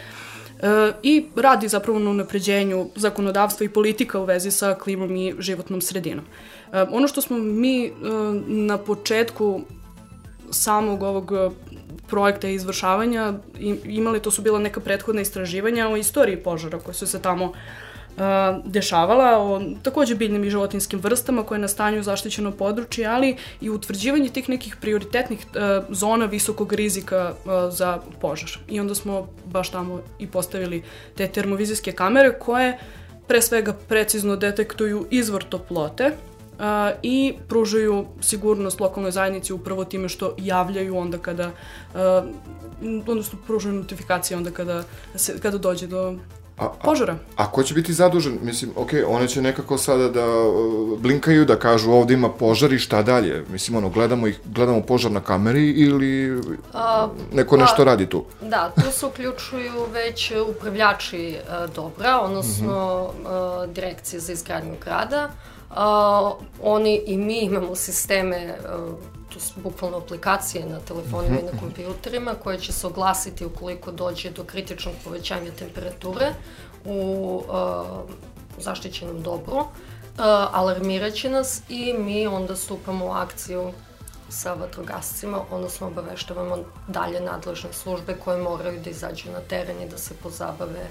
I 1.04 1.26
radi 1.36 1.68
zapravo 1.68 2.00
na 2.00 2.10
unapređenju 2.10 2.90
zakonodavstva 2.96 3.66
i 3.66 3.70
politika 3.70 4.20
u 4.20 4.26
vezi 4.26 4.52
sa 4.52 4.76
klimom 4.76 5.16
i 5.16 5.34
životnom 5.40 5.82
sredinom. 5.82 6.26
Ono 6.92 7.08
što 7.08 7.22
smo 7.22 7.38
mi 7.38 7.92
na 8.48 8.78
početku 8.78 9.62
samog 10.52 11.04
ovog 11.04 11.32
projekta 12.08 12.48
izvršavanja 12.48 13.34
imali, 13.86 14.22
to 14.22 14.32
su 14.32 14.42
bila 14.42 14.60
neka 14.60 14.80
prethodna 14.80 15.22
istraživanja 15.22 15.90
o 15.90 15.98
istoriji 15.98 16.38
požara 16.38 16.80
koje 16.80 16.96
su 16.96 17.08
se 17.08 17.22
tamo 17.22 17.46
uh, 17.46 17.54
dešavala, 18.66 19.38
o 19.40 19.62
takođe 19.84 20.16
biljnim 20.16 20.44
i 20.44 20.50
životinskim 20.50 21.00
vrstama 21.00 21.44
koje 21.44 21.60
nastanju 21.60 22.04
zaštićeno 22.04 22.52
područje, 22.52 23.06
ali 23.06 23.36
i 23.62 23.70
utvrđivanje 23.70 24.30
tih 24.30 24.50
nekih 24.50 24.76
prioritetnih 24.82 25.46
zona 25.90 26.26
visokog 26.26 26.74
rizika 26.74 27.34
za 27.72 28.00
požar. 28.22 28.50
I 28.68 28.80
onda 28.80 28.96
smo 28.96 29.28
baš 29.46 29.70
tamo 29.70 30.02
i 30.20 30.28
postavili 30.28 30.84
te 31.16 31.28
termovizijske 31.28 31.92
kamere 31.92 32.40
koje 32.40 32.78
pre 33.28 33.42
svega 33.42 33.74
precizno 33.88 34.36
detektuju 34.36 35.06
izvor 35.12 35.44
toplote, 35.44 36.12
i 37.02 37.34
pružaju 37.48 38.06
sigurnost 38.22 38.80
lokalnoj 38.80 39.12
zajednici 39.12 39.54
upravo 39.54 39.86
time 39.86 40.10
što 40.10 40.34
javljaju 40.38 40.98
onda 40.98 41.18
kada 41.18 41.48
uh, 41.48 42.00
odnosno 43.08 43.40
pružaju 43.48 43.76
notifikacije 43.76 44.38
onda 44.38 44.52
kada, 44.52 44.84
se, 45.16 45.40
kada 45.40 45.58
dođe 45.58 45.88
do 45.88 46.16
A, 46.58 46.66
a, 46.66 46.70
požara. 46.84 47.16
A 47.36 47.52
ko 47.52 47.64
će 47.64 47.74
biti 47.74 47.94
zadužen? 47.94 48.40
Mislim, 48.42 48.72
ok, 48.76 48.90
one 49.08 49.28
će 49.28 49.42
nekako 49.42 49.78
sada 49.78 50.10
da 50.10 50.26
uh, 50.26 51.00
blinkaju, 51.00 51.46
da 51.46 51.60
kažu 51.60 51.92
ovde 51.92 52.14
ima 52.14 52.30
požar 52.30 52.74
i 52.74 52.80
šta 52.80 53.02
dalje? 53.02 53.44
Mislim, 53.52 53.78
ono, 53.78 53.90
gledamo, 53.90 54.28
ih, 54.28 54.40
gledamo 54.46 54.82
požar 54.82 55.12
na 55.12 55.22
kameri 55.22 55.72
ili 55.72 56.42
a, 56.74 57.08
neko 57.34 57.56
pa, 57.56 57.62
nešto 57.62 57.84
radi 57.84 58.06
tu? 58.06 58.26
Da, 58.42 58.72
tu 58.76 58.92
se 58.92 59.06
uključuju 59.06 59.86
već 59.94 60.32
upravljači 60.50 61.38
a, 61.50 61.68
dobra, 61.68 62.20
odnosno 62.20 63.04
mm 63.04 63.26
-hmm. 63.26 63.64
a, 63.64 63.66
direkcije 63.66 64.20
za 64.20 64.34
izgradnju 64.34 64.76
grada. 64.84 65.30
A, 65.70 66.32
oni 66.64 67.02
i 67.06 67.18
mi 67.18 67.40
imamo 67.40 67.76
sisteme 67.76 68.56
a, 68.66 68.78
to 69.34 69.40
su 69.40 69.54
bukvalno 69.64 69.98
aplikacije 69.98 70.66
na 70.66 70.80
telefonima 70.80 71.40
i 71.40 71.44
na 71.44 71.52
mhm. 71.54 71.60
kompjuterima 71.60 72.36
koje 72.44 72.60
će 72.60 72.74
se 72.74 72.88
oglasiti 72.88 73.46
ukoliko 73.46 73.92
dođe 73.92 74.30
do 74.30 74.44
kritičnog 74.44 74.96
povećanja 75.04 75.52
temperature 75.52 76.34
u 76.86 77.44
uh, 77.48 78.10
zaštićenom 78.58 79.22
dobru, 79.22 79.58
uh, 79.58 79.66
alarmiraće 80.52 81.30
nas 81.30 81.62
i 81.70 81.94
mi 81.94 82.28
onda 82.28 82.56
stupamo 82.56 83.06
u 83.06 83.12
akciju 83.12 83.72
sa 84.30 84.54
vatrogascima, 84.54 85.42
odnosno 85.52 85.88
obaveštavamo 85.88 86.58
dalje 86.88 87.22
nadležne 87.22 87.74
službe 87.74 88.16
koje 88.24 88.42
moraju 88.42 88.80
da 88.80 88.90
izađu 88.90 89.32
na 89.32 89.40
teren 89.40 89.82
i 89.82 89.90
da 89.90 89.98
se 89.98 90.14
pozabave 90.24 90.88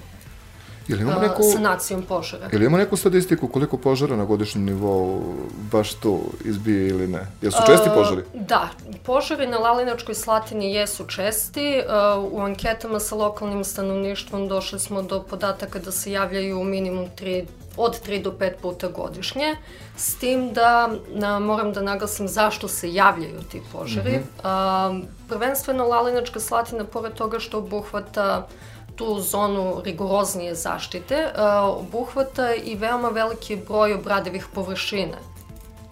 Ili 0.87 1.01
imamo 1.01 1.19
neku, 1.21 1.43
sanacijom 1.53 2.01
požara. 2.01 2.49
Ili 2.51 2.65
imamo 2.65 2.77
neku 2.77 2.97
statistiku 2.97 3.47
koliko 3.47 3.77
požara 3.77 4.15
na 4.15 4.25
godišnjem 4.25 4.65
nivou 4.65 5.23
baš 5.71 5.93
tu 5.93 6.19
izbije 6.45 6.87
ili 6.87 7.07
ne? 7.07 7.27
Jesu 7.41 7.57
česti 7.67 7.89
požari? 7.95 8.23
Da, 8.33 8.69
požari 9.03 9.47
na 9.47 9.57
Lalinačkoj 9.57 10.15
Slatini 10.15 10.73
jesu 10.73 11.05
česti. 11.07 11.81
Uh, 12.17 12.33
u 12.33 12.41
anketama 12.41 12.99
sa 12.99 13.15
lokalnim 13.15 13.63
stanovništvom 13.63 14.47
došli 14.47 14.79
smo 14.79 15.01
do 15.01 15.23
podataka 15.23 15.79
da 15.79 15.91
se 15.91 16.11
javljaju 16.11 16.63
minimum 16.63 17.05
3 17.19 17.45
od 17.77 18.07
3 18.07 18.23
do 18.23 18.31
5 18.31 18.51
puta 18.61 18.87
godišnje, 18.87 19.55
s 19.97 20.15
tim 20.15 20.53
da 20.53 20.89
na, 21.09 21.39
moram 21.39 21.73
da 21.73 21.81
naglasim 21.81 22.27
zašto 22.27 22.67
se 22.67 22.93
javljaju 22.93 23.41
ti 23.51 23.61
požari. 23.71 24.17
Mm 24.17 24.23
-hmm. 24.43 24.99
uh, 24.99 25.05
prvenstveno 25.29 25.83
Lalinačka 25.83 26.39
slatina, 26.39 26.83
pored 26.83 27.13
toga 27.13 27.39
što 27.39 27.57
obuhvata 27.57 28.47
uh, 28.47 28.77
tu 28.97 29.21
zonu 29.21 29.81
rigoroznije 29.85 30.55
zaštite 30.55 31.25
uh, 31.25 31.77
obuhvata 31.77 32.53
i 32.53 32.75
veoma 32.75 33.09
veliki 33.09 33.55
broj 33.55 33.93
obradivih 33.93 34.47
površina, 34.53 35.17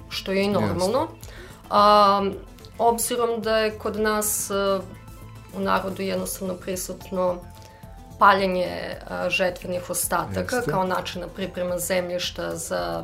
što 0.09 0.31
je 0.31 0.43
i 0.43 0.47
normalno. 0.47 1.07
Um, 1.69 2.33
obzirom 2.77 3.41
da 3.41 3.57
je 3.57 3.77
kod 3.79 4.00
nas 4.00 4.50
uh, 4.50 4.83
u 5.57 5.59
narodu 5.59 6.01
jednostavno 6.01 6.53
prisutno 6.53 7.35
paljenje 8.19 8.97
uh, 9.01 9.29
žetvenih 9.29 9.89
ostataka 9.89 10.55
Jeste. 10.55 10.71
kao 10.71 10.83
načina 10.83 11.27
priprema 11.27 11.77
zemljišta 11.77 12.55
za 12.55 13.03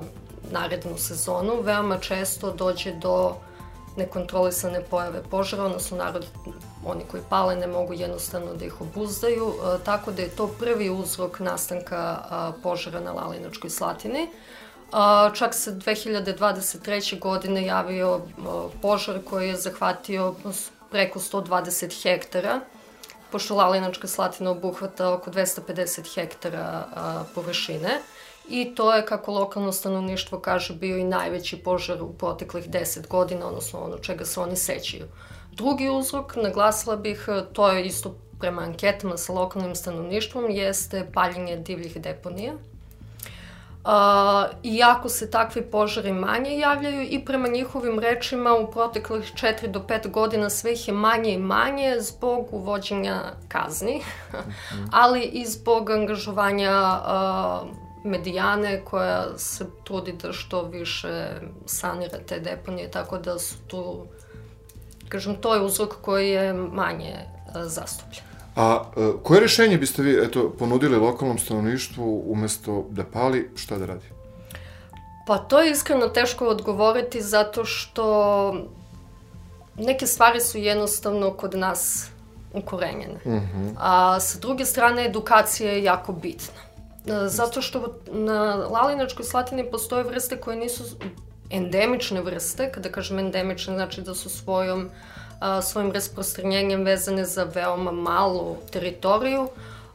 narednu 0.51 0.98
sezonu. 0.98 1.62
Veoma 1.62 1.98
često 1.98 2.51
dođe 2.51 2.91
do 2.91 3.36
nekontrolisane 3.98 4.82
pojave 4.82 5.24
požara, 5.32 5.64
odnosno 5.64 5.98
narod, 5.98 6.26
oni 6.86 7.04
koji 7.12 7.24
pale 7.30 7.56
ne 7.56 7.68
mogu 7.68 7.94
jednostavno 7.94 8.54
da 8.54 8.66
ih 8.66 8.82
obuzdaju, 8.82 9.54
e, 9.54 9.84
tako 9.84 10.12
da 10.12 10.22
je 10.22 10.30
to 10.30 10.48
prvi 10.48 10.90
uzrok 10.90 11.40
nastanka 11.40 12.18
požara 12.64 13.00
na 13.00 13.12
Lalinačkoj 13.12 13.70
Slatini. 13.70 14.28
Čak 15.34 15.54
se 15.54 15.72
2023. 15.72 17.20
godine 17.20 17.66
javio 17.66 18.22
požar 18.82 19.20
koji 19.30 19.48
je 19.48 19.56
zahvatio 19.56 20.36
preko 20.92 21.20
120 21.20 22.04
hektara, 22.04 22.60
pošto 23.32 23.56
Lalinačka 23.56 24.08
Slatina 24.08 24.52
obuhvata 24.52 25.14
oko 25.14 25.32
250 25.32 26.16
hektara 26.16 26.86
površine. 27.36 28.02
I 28.51 28.75
to 28.75 28.93
je, 28.93 29.05
kako 29.05 29.31
lokalno 29.31 29.72
stanovništvo 29.72 30.39
kaže, 30.39 30.74
bio 30.74 30.98
i 30.98 31.03
najveći 31.03 31.58
požar 31.58 32.01
u 32.01 32.13
proteklih 32.13 32.70
10 32.70 33.08
godina, 33.08 33.48
odnosno 33.48 33.79
ono 33.79 33.98
čega 33.98 34.25
se 34.25 34.39
oni 34.39 34.55
sećaju. 34.55 35.05
Drugi 35.51 35.89
uzrok, 35.89 36.36
naglasila 36.36 36.96
bih, 36.96 37.27
to 37.53 37.70
je 37.70 37.86
isto 37.86 38.15
prema 38.39 38.62
anketama 38.62 39.17
sa 39.17 39.34
lokalnim 39.34 39.75
stanovništvom, 39.75 40.50
jeste 40.50 41.08
paljenje 41.13 41.55
divljih 41.55 42.01
deponija. 42.01 42.53
Uh, 42.53 43.89
iako 44.63 45.10
se 45.10 45.31
takvi 45.31 45.62
požari 45.62 46.13
manje 46.13 46.58
javljaju 46.58 47.01
i 47.01 47.25
prema 47.25 47.48
njihovim 47.48 48.00
rečima 48.00 48.53
u 48.53 48.72
proteklih 48.72 49.34
4 49.34 49.67
do 49.67 49.79
5 49.79 50.12
godina 50.12 50.50
sve 50.50 50.74
ih 50.74 50.88
je 50.88 50.93
manje 50.93 51.34
i 51.34 51.38
manje 51.38 51.96
zbog 52.00 52.48
uvođenja 52.51 53.22
kazni, 53.48 54.01
ali 55.01 55.22
i 55.22 55.46
zbog 55.46 55.89
angažovanja 55.89 57.01
uh, 57.01 57.91
medijane 58.03 58.81
koja 58.86 59.38
se 59.38 59.65
trudi 59.84 60.13
da 60.13 60.34
što 60.34 60.63
više 60.63 61.29
sanira 61.65 62.17
te 62.27 62.39
deponije, 62.39 62.91
tako 62.91 63.17
da 63.17 63.39
su 63.39 63.55
tu, 63.67 64.05
kažem, 65.10 65.36
to 65.36 65.55
je 65.55 65.62
uzrok 65.62 65.93
koji 66.01 66.29
je 66.29 66.53
manje 66.53 67.15
uh, 67.15 67.62
zastupljen. 67.63 68.24
A 68.55 68.84
e, 68.98 69.12
koje 69.24 69.39
rešenje 69.39 69.77
biste 69.77 70.01
vi 70.01 70.25
eto, 70.25 70.53
ponudili 70.60 70.98
lokalnom 70.98 71.38
stanovništvu 71.38 72.24
umesto 72.25 72.86
da 72.89 73.03
pali, 73.03 73.50
šta 73.55 73.77
da 73.77 73.86
radi? 73.86 74.05
Pa 75.27 75.38
to 75.38 75.62
je 75.62 75.72
iskreno 75.72 76.08
teško 76.08 76.48
odgovoriti 76.48 77.22
zato 77.22 77.65
što 77.65 78.55
neke 79.77 80.08
stvari 80.08 80.39
su 80.41 80.58
jednostavno 80.58 81.34
kod 81.34 81.55
nas 81.55 82.10
ukorenjene. 82.53 83.20
Mhm. 83.25 83.36
-huh. 83.36 83.74
A 83.77 84.20
sa 84.20 84.39
druge 84.39 84.65
strane, 84.65 85.05
edukacija 85.05 85.72
je 85.72 85.84
jako 85.84 86.13
bitna. 86.13 86.71
E, 87.08 87.27
zato 87.27 87.62
što 87.62 88.00
na 88.12 88.55
Lalinačkoj 88.55 89.25
slatini 89.25 89.72
postoje 89.72 90.03
vrste 90.03 90.38
koje 90.38 90.58
nisu 90.58 90.84
endemične 91.50 92.22
vrste, 92.22 92.72
kada 92.72 92.89
kažem 92.89 93.20
endemične 93.20 93.74
znači 93.75 94.01
da 94.01 94.15
su 94.15 94.29
svojom 94.29 94.89
a, 95.39 95.62
svojim 95.62 95.91
rasprostranjenjem 95.91 96.84
vezane 96.84 97.25
za 97.25 97.43
veoma 97.43 97.91
malu 97.91 98.58
teritoriju. 98.72 99.48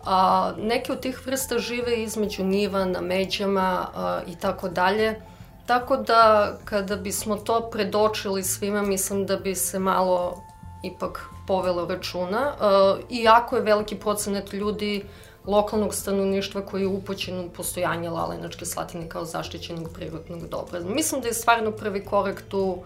A, 0.04 0.52
neke 0.58 0.92
od 0.92 1.00
tih 1.00 1.26
vrsta 1.26 1.58
žive 1.58 2.02
između 2.02 2.44
njiva, 2.44 2.84
na 2.84 3.00
međama 3.00 3.86
i 4.26 4.36
tako 4.36 4.68
dalje. 4.68 5.22
Tako 5.66 5.96
da 5.96 6.52
kada 6.64 6.96
bismo 6.96 7.36
to 7.36 7.70
predočili 7.72 8.42
svima, 8.42 8.82
mislim 8.82 9.26
da 9.26 9.36
bi 9.36 9.54
se 9.54 9.78
malo 9.78 10.42
ipak 10.82 11.26
povelo 11.46 11.86
računa. 11.86 12.52
A, 12.60 12.96
iako 13.10 13.56
je 13.56 13.62
veliki 13.62 13.96
procenat 13.96 14.52
ljudi 14.52 15.04
lokalnog 15.46 15.94
stanovništva 15.94 16.66
koji 16.66 16.82
je 16.82 16.88
upoćen 16.88 17.40
u 17.40 17.48
postojanje 17.50 18.10
Lalenačke 18.10 18.66
slatine 18.66 19.08
kao 19.08 19.24
zaštićenog 19.24 19.90
prirodnog 19.94 20.48
dobra. 20.48 20.80
Mislim 20.80 21.20
da 21.20 21.28
je 21.28 21.34
stvarno 21.34 21.70
prvi 21.70 22.04
korak 22.04 22.42
tu 22.48 22.78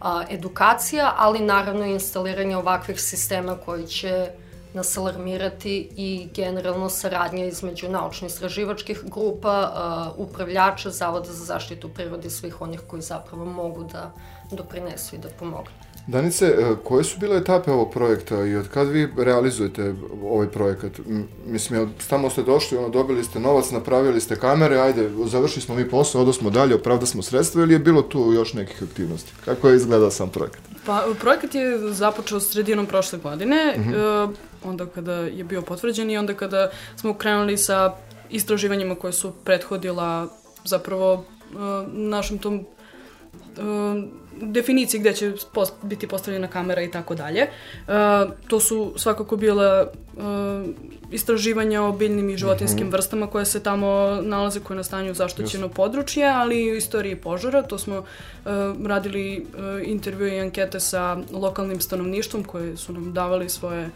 a, 0.00 0.24
edukacija, 0.30 1.14
ali 1.16 1.38
naravno 1.38 1.84
instaliranje 1.84 2.56
ovakvih 2.56 3.00
sistema 3.00 3.56
koji 3.64 3.86
će 3.86 4.30
nas 4.74 4.96
alarmirati 4.96 5.90
i 5.96 6.28
generalno 6.34 6.88
saradnja 6.90 7.44
između 7.44 7.88
naučno-istraživačkih 7.88 9.02
grupa, 9.04 9.72
a, 9.74 10.12
upravljača, 10.16 10.90
Zavoda 10.90 11.32
za 11.32 11.44
zaštitu 11.44 11.88
prirode 11.88 12.28
i 12.28 12.30
svih 12.30 12.60
onih 12.60 12.80
koji 12.86 13.02
zapravo 13.02 13.44
mogu 13.44 13.84
da 13.84 14.12
doprinesu 14.50 15.16
i 15.16 15.18
da 15.18 15.28
pomognu. 15.38 15.85
Danice, 16.06 16.46
e, 16.46 16.74
koje 16.84 17.04
su 17.04 17.18
bile 17.18 17.36
etape 17.36 17.70
ovog 17.70 17.92
projekta 17.92 18.44
i 18.44 18.56
od 18.56 18.68
kad 18.68 18.88
vi 18.88 19.08
realizujete 19.16 19.94
ovaj 20.22 20.48
projekat? 20.48 20.92
Mislim, 21.46 21.90
tamo 22.08 22.30
ste 22.30 22.42
došli, 22.42 22.78
ono, 22.78 22.88
dobili 22.88 23.24
ste 23.24 23.40
novac, 23.40 23.70
napravili 23.70 24.20
ste 24.20 24.36
kamere, 24.36 24.78
ajde, 24.78 25.10
završili 25.24 25.62
smo 25.62 25.74
mi 25.74 25.90
posao, 25.90 26.22
odosmo 26.22 26.50
dalje, 26.50 26.74
opravda 26.74 27.06
smo 27.06 27.22
sredstva 27.22 27.62
ili 27.62 27.72
je 27.72 27.78
bilo 27.78 28.02
tu 28.02 28.32
još 28.32 28.54
nekih 28.54 28.82
aktivnosti? 28.82 29.32
Kako 29.44 29.68
je 29.68 29.76
izgledao 29.76 30.10
sam 30.10 30.30
projekat? 30.30 30.60
Pa, 30.86 31.04
projekat 31.20 31.54
je 31.54 31.78
započeo 31.92 32.40
sredinom 32.40 32.86
prošle 32.86 33.18
godine, 33.18 33.74
uh 33.76 33.82
mhm. 33.82 33.94
-huh. 33.94 34.34
onda 34.64 34.86
kada 34.86 35.12
je 35.14 35.44
bio 35.44 35.62
potvrđen 35.62 36.10
i 36.10 36.18
onda 36.18 36.34
kada 36.34 36.70
smo 36.96 37.14
krenuli 37.14 37.58
sa 37.58 37.94
istraživanjima 38.30 38.94
koje 38.94 39.12
su 39.12 39.32
prethodila 39.44 40.28
zapravo 40.64 41.14
e, 41.14 41.56
našem 41.92 42.38
tom 42.38 42.66
definiciji 44.40 45.00
gde 45.00 45.12
će 45.12 45.32
post, 45.52 45.74
biti 45.82 46.06
postavljena 46.06 46.48
kamera 46.48 46.82
i 46.82 46.90
tako 46.90 47.14
dalje. 47.14 47.46
To 48.48 48.60
su 48.60 48.92
svakako 48.96 49.36
bile 49.36 49.82
uh, 49.82 49.88
istraživanja 51.10 51.82
o 51.82 51.92
biljnim 51.92 52.30
i 52.30 52.36
životinskim 52.36 52.86
mm 52.86 52.88
-hmm. 52.88 52.92
vrstama 52.92 53.26
koje 53.26 53.44
se 53.44 53.62
tamo 53.62 54.18
nalaze, 54.22 54.60
koje 54.60 54.76
nastanju 54.76 55.14
zaštićeno 55.14 55.68
yes. 55.68 55.72
područje, 55.72 56.26
ali 56.26 56.62
i 56.62 56.72
u 56.72 56.76
istoriji 56.76 57.16
požara. 57.16 57.62
To 57.62 57.78
smo 57.78 57.98
uh, 57.98 58.06
radili 58.86 59.38
uh, 59.38 59.88
intervjue 59.88 60.36
i 60.36 60.40
ankete 60.40 60.80
sa 60.80 61.18
lokalnim 61.32 61.80
stanovništvom 61.80 62.44
koje 62.44 62.76
su 62.76 62.92
nam 62.92 63.12
davali 63.12 63.48
svoje 63.48 63.90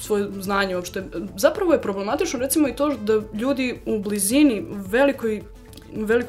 svoje 0.00 0.28
znanje 0.40 0.76
uopšte. 0.76 1.04
Zapravo 1.36 1.72
je 1.72 1.82
problematično 1.82 2.38
recimo 2.38 2.68
i 2.68 2.72
to 2.72 2.94
da 2.94 3.20
ljudi 3.34 3.80
u 3.86 3.98
blizini, 3.98 4.62
u 4.70 4.74
velikoj 4.74 5.42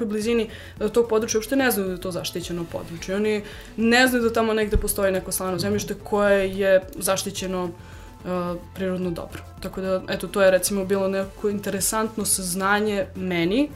blizini 0.06 0.50
e, 0.80 0.90
tog 0.90 1.08
područja 1.10 1.38
uopšte 1.38 1.56
ne 1.56 1.72
znaju 1.72 1.88
da 1.88 1.94
je 1.94 2.02
to 2.02 2.12
zaštićeno 2.12 2.66
područje. 2.72 3.16
Oni 3.16 3.42
ne 3.78 4.08
znaju 4.08 4.24
da 4.24 4.34
tamo 4.34 4.54
negde 4.54 4.78
postoji 4.78 5.12
neko 5.12 5.32
slano 5.32 5.60
zemljište 5.60 5.96
koje 6.04 6.58
je 6.58 6.82
zaštićeno 6.96 7.64
uh, 7.64 8.58
prirodno 8.76 9.12
dobro. 9.12 9.42
Tako 9.60 9.82
da, 9.82 10.02
eto, 10.10 10.28
to 10.28 10.42
je 10.42 10.52
recimo 10.52 10.86
bilo 10.86 11.08
neko 11.08 11.50
interesantno 11.50 12.26
saznanje 12.26 13.06
meni. 13.16 13.70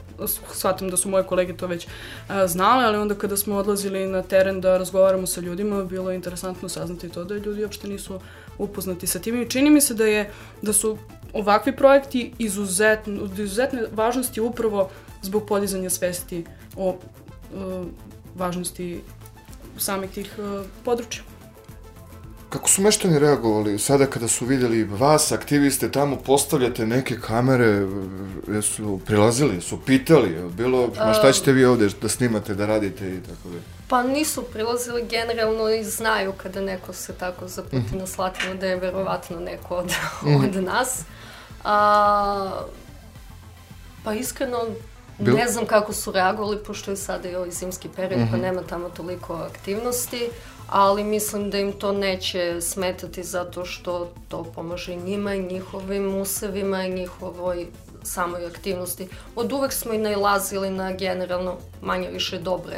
Shvatam 0.54 0.90
da 0.90 0.98
su 0.98 1.10
moje 1.10 1.24
kolege 1.24 1.58
to 1.58 1.68
već 1.68 1.86
uh, 1.86 2.36
znale, 2.46 2.86
ali 2.86 2.98
onda 2.98 3.16
kada 3.16 3.38
smo 3.38 3.56
odlazili 3.56 4.08
na 4.08 4.22
teren 4.22 4.62
da 4.62 4.78
razgovaramo 4.78 5.28
sa 5.28 5.42
ljudima, 5.42 5.84
bilo 5.84 6.12
je 6.12 6.16
interesantno 6.16 6.70
saznati 6.70 7.10
to 7.10 7.24
da 7.24 7.36
ljudi 7.36 7.64
uopšte 7.64 7.88
nisu 7.88 8.20
upoznati 8.58 9.08
sa 9.08 9.20
tim 9.20 9.42
i 9.42 9.50
čini 9.50 9.70
mi 9.70 9.82
se 9.82 9.94
da 9.94 10.06
je 10.06 10.32
da 10.62 10.74
su 10.74 10.98
ovakvi 11.34 11.76
projekti 11.76 12.34
izuzetno, 12.38 13.30
izuzetne 13.38 13.84
važnosti 13.92 14.42
upravo 14.42 14.90
zbog 15.22 15.46
podizanja 15.48 15.90
svesti 15.90 16.46
o 16.76 16.90
uh, 16.90 17.86
važnosti 18.36 19.02
samih 19.78 20.10
tih 20.10 20.36
uh, 20.38 20.66
područja. 20.86 21.24
Kako 22.50 22.70
su 22.70 22.82
meštani 22.82 23.20
reagovali 23.20 23.80
sada 23.80 24.06
kada 24.06 24.28
su 24.28 24.46
vidjeli 24.46 24.84
vas, 24.84 25.32
aktiviste, 25.32 25.92
tamo 25.92 26.16
postavljate 26.16 26.86
neke 26.86 27.20
kamere, 27.20 27.88
jesu 28.48 29.00
prilazili, 29.06 29.62
su 29.62 29.80
pitali, 29.86 30.52
bilo, 30.52 30.88
ma 30.98 31.14
šta 31.14 31.32
ćete 31.32 31.52
vi 31.52 31.66
ovde 31.66 31.90
da 32.02 32.10
snimate, 32.10 32.56
da 32.56 32.66
radite 32.66 33.10
i 33.16 33.22
tako 33.22 33.50
da? 33.50 33.58
Pa 33.88 34.04
nisu 34.04 34.44
prilazili 34.44 35.06
generalno 35.10 35.70
i 35.70 35.84
znaju 35.84 36.34
kada 36.38 36.62
neko 36.62 36.94
se 36.94 37.14
tako 37.14 37.48
zaputi 37.48 37.76
mm 37.76 37.86
-hmm. 37.92 38.00
na 38.00 38.08
Slatinu 38.08 38.56
da 38.56 38.68
je 38.68 38.76
verovatno 38.76 39.40
neko 39.40 39.76
od, 39.76 39.86
mm 39.86 40.28
-hmm. 40.28 40.58
od 40.58 40.64
nas. 40.64 41.02
A, 41.64 42.64
pa 44.04 44.14
iskreno 44.14 44.58
Bil... 45.22 45.36
Ne 45.36 45.48
znam 45.48 45.66
kako 45.66 45.94
su 45.94 46.12
reagovali, 46.12 46.58
pošto 46.68 46.92
je 46.92 46.98
sada 46.98 47.30
i 47.30 47.36
ovaj 47.36 47.52
zimski 47.52 47.90
period, 47.96 48.20
mm 48.20 48.24
-hmm. 48.24 48.32
pa 48.32 48.38
mhm. 48.38 48.46
nema 48.46 48.62
tamo 48.62 48.90
toliko 48.90 49.34
aktivnosti, 49.34 50.30
ali 50.68 51.04
mislim 51.04 51.50
da 51.50 51.58
im 51.58 51.72
to 51.72 51.92
neće 51.92 52.62
smetati 52.62 53.24
zato 53.24 53.66
što 53.66 54.14
to 54.28 54.44
pomaže 54.44 54.96
njima 54.96 55.36
i 55.36 55.44
njihovim 55.44 56.16
usevima 56.16 56.84
i 56.84 56.94
njihovoj 56.94 57.68
samoj 58.04 58.46
aktivnosti. 58.46 59.08
Od 59.36 59.52
uvek 59.52 59.74
smo 59.74 59.94
i 59.94 59.98
najlazili 59.98 60.70
na 60.70 60.92
generalno 60.92 61.58
manje 61.82 62.10
više 62.10 62.40
dobre 62.40 62.78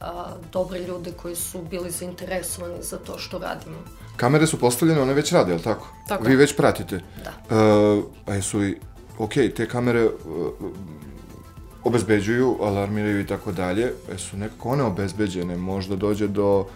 a, 0.00 0.24
dobre 0.52 0.78
ljude 0.78 1.12
koji 1.12 1.36
su 1.36 1.62
bili 1.70 1.90
zainteresovani 1.90 2.82
za 2.82 2.98
to 2.98 3.18
što 3.18 3.38
radimo. 3.38 3.76
Kamere 4.16 4.46
su 4.46 4.58
postavljene, 4.58 5.00
one 5.00 5.14
već 5.14 5.32
rade, 5.32 5.52
je 5.52 5.56
li 5.56 5.62
tako? 5.62 5.86
Tako. 6.08 6.24
Vi 6.24 6.36
već 6.36 6.56
pratite? 6.56 7.00
Da. 7.24 7.56
Uh, 7.56 8.04
a 8.26 8.34
jesu 8.34 8.64
i, 8.64 8.76
ok, 9.18 9.32
te 9.56 9.68
kamere 9.68 10.04
uh, 10.04 10.12
obezbeđuju, 11.84 12.56
alarmiraju 12.62 13.20
i 13.20 13.26
tako 13.26 13.52
dalje, 13.52 13.92
e, 14.12 14.18
su 14.18 14.36
nekako 14.36 14.68
one 14.68 14.82
obezbeđene, 14.82 15.56
možda 15.56 15.96
dođe 15.96 16.28
do 16.28 16.66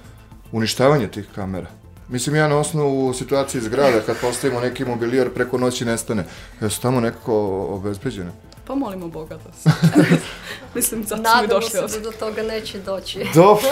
uništavanja 0.52 1.08
tih 1.08 1.28
kamera. 1.34 1.66
Mislim, 2.08 2.36
ja 2.36 2.48
na 2.48 2.56
osnovu 2.56 3.14
situacije 3.14 3.58
iz 3.58 3.68
grada, 3.68 4.00
kad 4.06 4.16
postavimo 4.20 4.60
neki 4.60 4.84
mobilijar, 4.84 5.30
preko 5.30 5.58
noći 5.58 5.84
nestane. 5.84 6.24
Jesu 6.60 6.80
tamo 6.80 7.00
nekako 7.00 7.66
obezbeđene? 7.70 8.30
Pa 8.66 8.74
molimo 8.74 9.08
Boga 9.08 9.36
da 9.36 9.52
se. 9.52 9.70
Mislim, 10.74 11.04
zato 11.04 11.16
smo 11.16 11.30
i 11.30 11.34
Nadamo 11.34 11.48
došli 11.48 11.88
se 11.88 12.00
da 12.00 12.04
do 12.04 12.12
toga 12.12 12.42
neće 12.42 12.78
doći. 12.78 13.26
Dobro. 13.34 13.68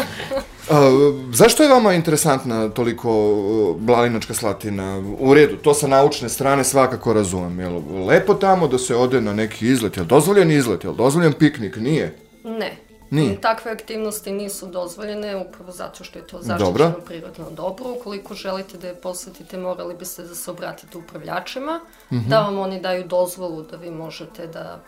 A, 0.71 0.91
zašto 1.33 1.62
je 1.62 1.69
vama 1.69 1.93
interesantna 1.93 2.69
toliko 2.69 3.11
uh, 3.33 3.77
Blalinačka 3.77 4.35
slatina? 4.35 5.03
U 5.19 5.35
redu, 5.35 5.57
to 5.57 5.75
sa 5.75 5.87
naučne 5.87 6.29
strane 6.29 6.65
svakako 6.65 7.12
razumem. 7.12 7.61
Jel 7.61 7.73
lepo 8.07 8.35
tamo 8.35 8.69
da 8.69 8.79
se 8.79 8.97
ode 8.97 9.21
na 9.21 9.33
neki 9.33 9.67
izlet? 9.69 9.97
Jel 9.97 10.07
dozvoljen 10.07 10.51
izlet? 10.51 10.85
Jel 10.85 10.95
dozvoljen 10.95 11.33
piknik? 11.33 11.77
Nije. 11.77 12.17
Ne. 12.45 12.77
Nije. 13.11 13.41
Takve 13.41 13.73
aktivnosti 13.73 14.33
nisu 14.33 14.67
dozvoljene 14.67 15.37
upravo 15.37 15.73
zato 15.73 16.05
što 16.05 16.19
je 16.19 16.27
to 16.27 16.38
Dobro. 16.38 16.59
zaštićeno 16.59 17.05
prirodno 17.07 17.51
dobro. 17.51 17.85
Ukoliko 17.91 18.35
želite 18.35 18.79
da 18.79 18.87
je 18.88 18.95
posetite, 18.95 19.57
morali 19.59 19.95
biste 19.95 20.23
da 20.23 20.35
se 20.35 20.51
obratite 20.51 20.99
upravljačima, 20.99 21.81
Mhm. 22.12 22.29
da 22.29 22.41
vam 22.41 22.59
oni 22.59 22.81
daju 22.81 23.05
dozvolu 23.07 23.62
da 23.62 23.77
vi 23.77 23.91
možete 23.91 24.47
da 24.47 24.81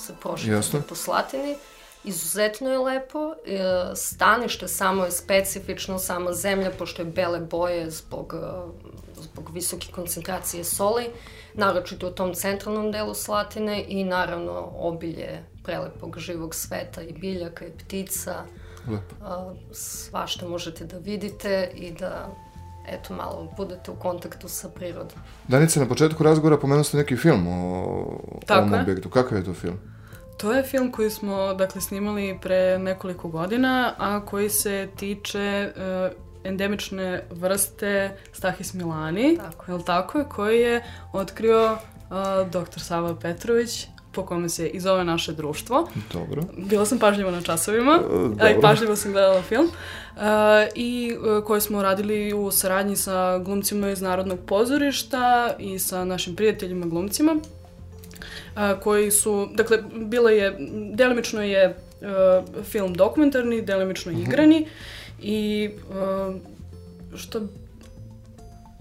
se 0.00 0.14
prošetate 0.22 0.52
Jasno. 0.52 0.82
po 0.88 0.94
Slatini. 0.94 1.56
Izuzetno 2.04 2.70
je 2.70 2.78
lepo, 2.78 3.32
e, 3.32 3.60
stanište 3.94 4.68
samo 4.68 5.04
je 5.04 5.10
specifično, 5.10 5.98
sama 5.98 6.32
zemlja, 6.32 6.70
pošto 6.78 7.02
je 7.02 7.06
bele 7.06 7.40
boje 7.40 7.90
zbog, 7.90 8.34
e, 8.34 9.22
zbog 9.22 9.50
visoke 9.54 9.86
koncentracije 9.92 10.64
soli, 10.64 11.10
naročito 11.54 12.08
u 12.08 12.10
tom 12.10 12.34
centralnom 12.34 12.92
delu 12.92 13.14
Slatine 13.14 13.84
i 13.88 14.04
naravno 14.04 14.72
obilje 14.76 15.44
prelepog 15.64 16.18
živog 16.18 16.54
sveta 16.54 17.02
i 17.02 17.12
biljaka 17.12 17.66
i 17.66 17.70
ptica. 17.70 18.44
Lepo. 18.88 19.14
A, 19.22 19.54
svašta 19.72 20.48
možete 20.48 20.84
da 20.84 20.98
vidite 20.98 21.70
i 21.74 21.92
da 21.92 22.34
eto 22.88 23.14
malo 23.14 23.48
budete 23.56 23.90
u 23.90 23.94
kontaktu 23.94 24.48
sa 24.48 24.68
prirodom. 24.68 25.18
Danica, 25.48 25.80
na 25.80 25.86
početku 25.86 26.22
razgovora 26.22 26.56
pomenuli 26.56 26.84
ste 26.84 26.96
neki 26.96 27.16
film 27.16 27.46
o 27.48 27.94
Tako 28.46 28.60
ovom 28.60 28.74
je. 28.74 28.80
objektu. 28.80 29.10
Kakav 29.10 29.38
je 29.38 29.44
to 29.44 29.54
film? 29.54 29.78
To 30.36 30.52
je 30.52 30.62
film 30.62 30.92
koji 30.92 31.10
smo, 31.10 31.54
dakle, 31.54 31.80
snimali 31.80 32.38
pre 32.42 32.78
nekoliko 32.78 33.28
godina, 33.28 33.94
a 33.98 34.26
koji 34.26 34.50
se 34.50 34.88
tiče 34.96 35.72
uh, 35.76 36.16
endemične 36.44 37.24
vrste 37.30 38.16
Stahis 38.32 38.74
milani, 38.74 39.36
Tako 39.36 39.72
je 39.72 39.76
li 39.76 39.84
tako? 39.84 40.24
Koji 40.24 40.60
je 40.60 40.84
otkrio 41.12 41.72
uh, 41.72 42.50
dr. 42.50 42.80
Sava 42.80 43.14
Petrović, 43.16 43.86
po 44.12 44.22
kome 44.22 44.48
se 44.48 44.68
i 44.68 44.80
zove 44.80 45.04
naše 45.04 45.32
društvo. 45.32 45.88
Dobro. 46.12 46.42
Bila 46.56 46.86
sam 46.86 46.98
pažljiva 46.98 47.30
na 47.30 47.42
časovima, 47.42 48.00
a 48.40 48.50
i 48.50 48.60
pažljivo 48.60 48.96
sam 48.96 49.12
gledala 49.12 49.42
film. 49.42 49.66
Uh, 49.66 50.22
I 50.74 51.16
uh, 51.16 51.44
koji 51.44 51.60
smo 51.60 51.82
radili 51.82 52.32
u 52.32 52.50
saradnji 52.50 52.96
sa 52.96 53.38
glumcima 53.38 53.90
iz 53.90 54.00
Narodnog 54.00 54.38
pozorišta 54.46 55.54
i 55.58 55.78
sa 55.78 56.04
našim 56.04 56.36
prijateljima 56.36 56.86
glumcima. 56.86 57.36
a, 58.54 58.80
koji 58.80 59.10
su, 59.10 59.48
dakle, 59.54 59.78
bilo 59.94 60.28
je, 60.28 60.56
delimično 60.94 61.42
je 61.42 61.68
uh, 62.00 62.64
film 62.64 62.94
dokumentarni, 62.94 63.62
delimično 63.62 64.12
igrani 64.12 64.66
i 65.22 65.70
uh, 65.90 66.34
što 67.16 67.40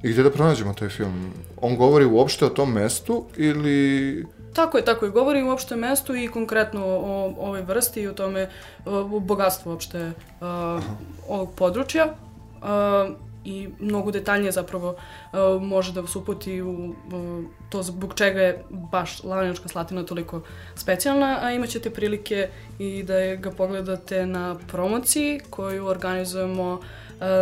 I 0.03 0.11
gde 0.11 0.23
da 0.23 0.31
pronađemo 0.31 0.73
taj 0.73 0.89
film? 0.89 1.33
On 1.61 1.75
govori 1.75 2.05
uopšte 2.05 2.45
o 2.45 2.49
tom 2.49 2.73
mestu 2.73 3.25
ili... 3.37 4.25
Tako 4.53 4.77
je, 4.77 4.85
tako 4.85 5.05
je. 5.05 5.11
Govori 5.11 5.43
uopšte 5.43 5.73
o 5.73 5.77
mestu 5.77 6.15
i 6.15 6.27
konkretno 6.27 6.85
o, 6.85 6.95
o 6.95 7.33
ovoj 7.39 7.61
vrsti 7.61 8.01
i 8.01 8.07
o 8.07 8.13
tome, 8.13 8.49
o, 8.85 8.97
o 8.97 9.19
bogatstvu 9.19 9.71
uopšte 9.71 10.11
uh, 10.41 10.83
ovog 11.27 11.53
područja. 11.55 12.05
Uh, 12.05 13.15
I 13.45 13.69
mnogo 13.79 14.11
detaljnije 14.11 14.51
zapravo 14.51 14.89
uh, 14.89 15.61
može 15.61 15.93
da 15.93 16.01
vas 16.01 16.15
uputi 16.15 16.61
u 16.61 16.71
uh, 16.71 17.45
to 17.69 17.83
zbog 17.83 18.13
čega 18.13 18.41
je 18.41 18.63
baš 18.69 19.23
Lavljačka 19.23 19.67
slatina 19.67 20.03
toliko 20.03 20.41
specijalna, 20.75 21.39
a 21.41 21.51
imat 21.51 21.69
ćete 21.69 21.89
prilike 21.89 22.49
i 22.79 23.03
da 23.03 23.35
ga 23.35 23.51
pogledate 23.51 24.25
na 24.25 24.55
promociji 24.67 25.39
koju 25.49 25.85
organizujemo 25.85 26.73
uh, 26.73 26.85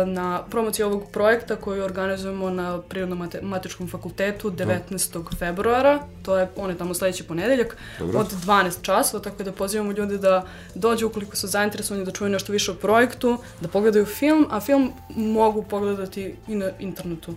na 0.06 0.42
promociji 0.50 0.84
ovog 0.84 1.10
projekta 1.12 1.56
koju 1.56 1.84
organizujemo 1.84 2.50
na 2.50 2.78
Prirodno-matičkom 2.88 3.90
fakultetu 3.90 4.50
19. 4.50 5.38
februara, 5.38 5.98
to 6.22 6.38
je, 6.38 6.48
on 6.56 6.70
je 6.70 6.78
tamo 6.78 6.94
sledeći 6.94 7.24
ponedeljak, 7.24 7.76
Dobro. 7.98 8.20
od 8.20 8.26
12 8.26 8.82
časova, 8.82 9.22
tako 9.22 9.42
da 9.42 9.52
pozivamo 9.52 9.92
ljude 9.92 10.18
da 10.18 10.46
dođu 10.74 11.06
ukoliko 11.06 11.36
su 11.36 11.46
zainteresovani 11.46 12.04
da 12.04 12.10
čuju 12.10 12.30
nešto 12.30 12.52
više 12.52 12.70
o 12.70 12.74
projektu, 12.74 13.38
da 13.60 13.68
pogledaju 13.68 14.06
film, 14.06 14.46
a 14.50 14.60
film 14.60 14.92
mogu 15.16 15.62
pogledati 15.62 16.34
i 16.48 16.54
na 16.54 16.70
internetu. 16.78 17.34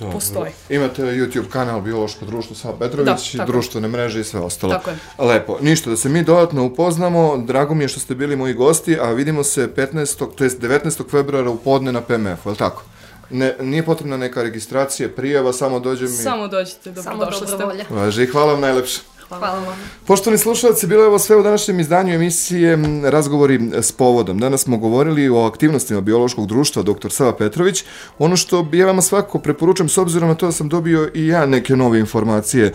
Dobro. 0.00 0.12
Postoji. 0.14 0.52
Imate 0.68 1.02
YouTube 1.02 1.48
kanal 1.48 1.80
Biološko 1.80 2.24
društvo 2.24 2.56
Sava 2.56 2.76
Petrović, 2.78 3.34
Da, 3.34 3.44
društvene 3.44 3.88
mreže 3.88 4.20
i 4.20 4.24
sve 4.24 4.40
ostalo. 4.40 4.72
Tako 4.72 4.90
je. 4.90 4.96
Lepo. 5.18 5.58
Ništa, 5.60 5.90
da 5.90 5.96
se 5.96 6.08
mi 6.08 6.22
dodatno 6.22 6.64
upoznamo. 6.64 7.36
Drago 7.36 7.74
mi 7.74 7.84
je 7.84 7.88
što 7.88 8.00
ste 8.00 8.14
bili 8.14 8.36
moji 8.36 8.54
gosti, 8.54 8.98
a 9.00 9.12
vidimo 9.12 9.44
se 9.44 9.68
15. 9.68 10.34
to 10.34 10.44
jest 10.44 10.60
19. 10.60 11.10
februara 11.10 11.50
u 11.50 11.56
podne 11.56 11.92
na 11.92 12.00
PMF-u, 12.00 12.48
je 12.48 12.52
li 12.52 12.56
tako? 12.56 12.82
Ne, 13.30 13.56
nije 13.60 13.82
potrebna 13.82 14.16
neka 14.16 14.42
registracija, 14.42 15.08
prijava, 15.08 15.52
samo 15.52 15.80
dođe 15.80 16.04
mi... 16.04 16.10
Samo 16.10 16.48
dođite, 16.48 16.94
Samo 16.94 17.16
dobrodošli 17.16 17.38
ste. 17.38 17.50
dobro 17.50 17.66
volja. 17.66 17.84
Važi, 17.90 18.22
i 18.22 18.26
hvala 18.26 18.52
vam 18.52 18.60
najlepše. 18.60 19.00
Hvala 19.28 19.58
vam. 19.58 19.76
Poštovani 20.06 20.38
slušalci, 20.38 20.86
bilo 20.86 21.02
je 21.02 21.08
ovo 21.08 21.18
sve 21.18 21.36
u 21.36 21.42
današnjem 21.42 21.80
izdanju 21.80 22.14
emisije 22.14 22.78
Razgovori 23.04 23.70
s 23.72 23.92
povodom. 23.92 24.38
Danas 24.38 24.60
smo 24.60 24.76
govorili 24.76 25.28
o 25.28 25.44
aktivnostima 25.44 26.00
biološkog 26.00 26.46
društva 26.46 26.82
dr. 26.82 27.10
Sava 27.10 27.36
Petrović. 27.36 27.84
Ono 28.18 28.36
što 28.36 28.68
ja 28.72 28.86
vama 28.86 29.02
svakako 29.02 29.38
preporučam, 29.38 29.88
s 29.88 29.98
obzirom 29.98 30.28
na 30.28 30.34
to 30.34 30.46
da 30.46 30.52
sam 30.52 30.68
dobio 30.68 31.10
i 31.14 31.26
ja 31.26 31.46
neke 31.46 31.76
nove 31.76 32.00
informacije 32.00 32.64
e, 32.66 32.72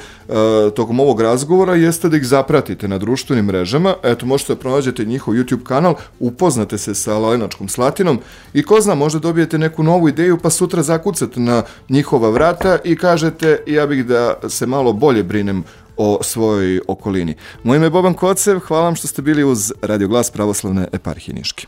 tokom 0.76 1.00
ovog 1.00 1.22
razgovora, 1.22 1.76
jeste 1.76 2.10
da 2.10 2.18
ih 2.18 2.28
zapratite 2.28 2.88
na 2.88 2.98
društvenim 2.98 3.46
mrežama. 3.46 3.96
Eto, 4.04 4.26
možete 4.26 4.54
da 4.54 4.60
pronađete 4.60 5.06
njihov 5.06 5.34
YouTube 5.34 5.64
kanal, 5.64 5.96
upoznate 6.20 6.78
se 6.78 6.96
sa 6.96 7.18
Lalenačkom 7.18 7.70
slatinom 7.70 8.20
i 8.54 8.64
ko 8.64 8.82
zna, 8.82 8.96
možda 8.96 9.20
dobijete 9.20 9.58
neku 9.58 9.84
novu 9.84 10.10
ideju 10.10 10.38
pa 10.38 10.50
sutra 10.50 10.84
zakucate 10.84 11.40
na 11.40 11.64
njihova 11.90 12.30
vrata 12.30 12.78
i 12.84 12.96
kažete 12.96 13.64
ja 13.68 13.88
bih 13.88 14.06
da 14.06 14.36
se 14.50 14.66
malo 14.66 14.94
bolje 14.94 15.24
brinem 15.24 15.64
o 15.98 16.20
svojoj 16.22 16.82
okolini. 16.88 17.36
Moje 17.64 17.78
ime 17.78 17.86
je 17.86 17.90
Boban 17.90 18.14
Kocev, 18.14 18.60
hvala 18.60 18.84
vam 18.84 18.96
što 18.96 19.08
ste 19.08 19.22
bili 19.22 19.44
uz 19.44 19.72
Radio 19.82 20.08
Glas 20.08 20.32
Pravoslavne 20.32 20.88
eparhije 20.94 21.36
Niške. 21.36 21.68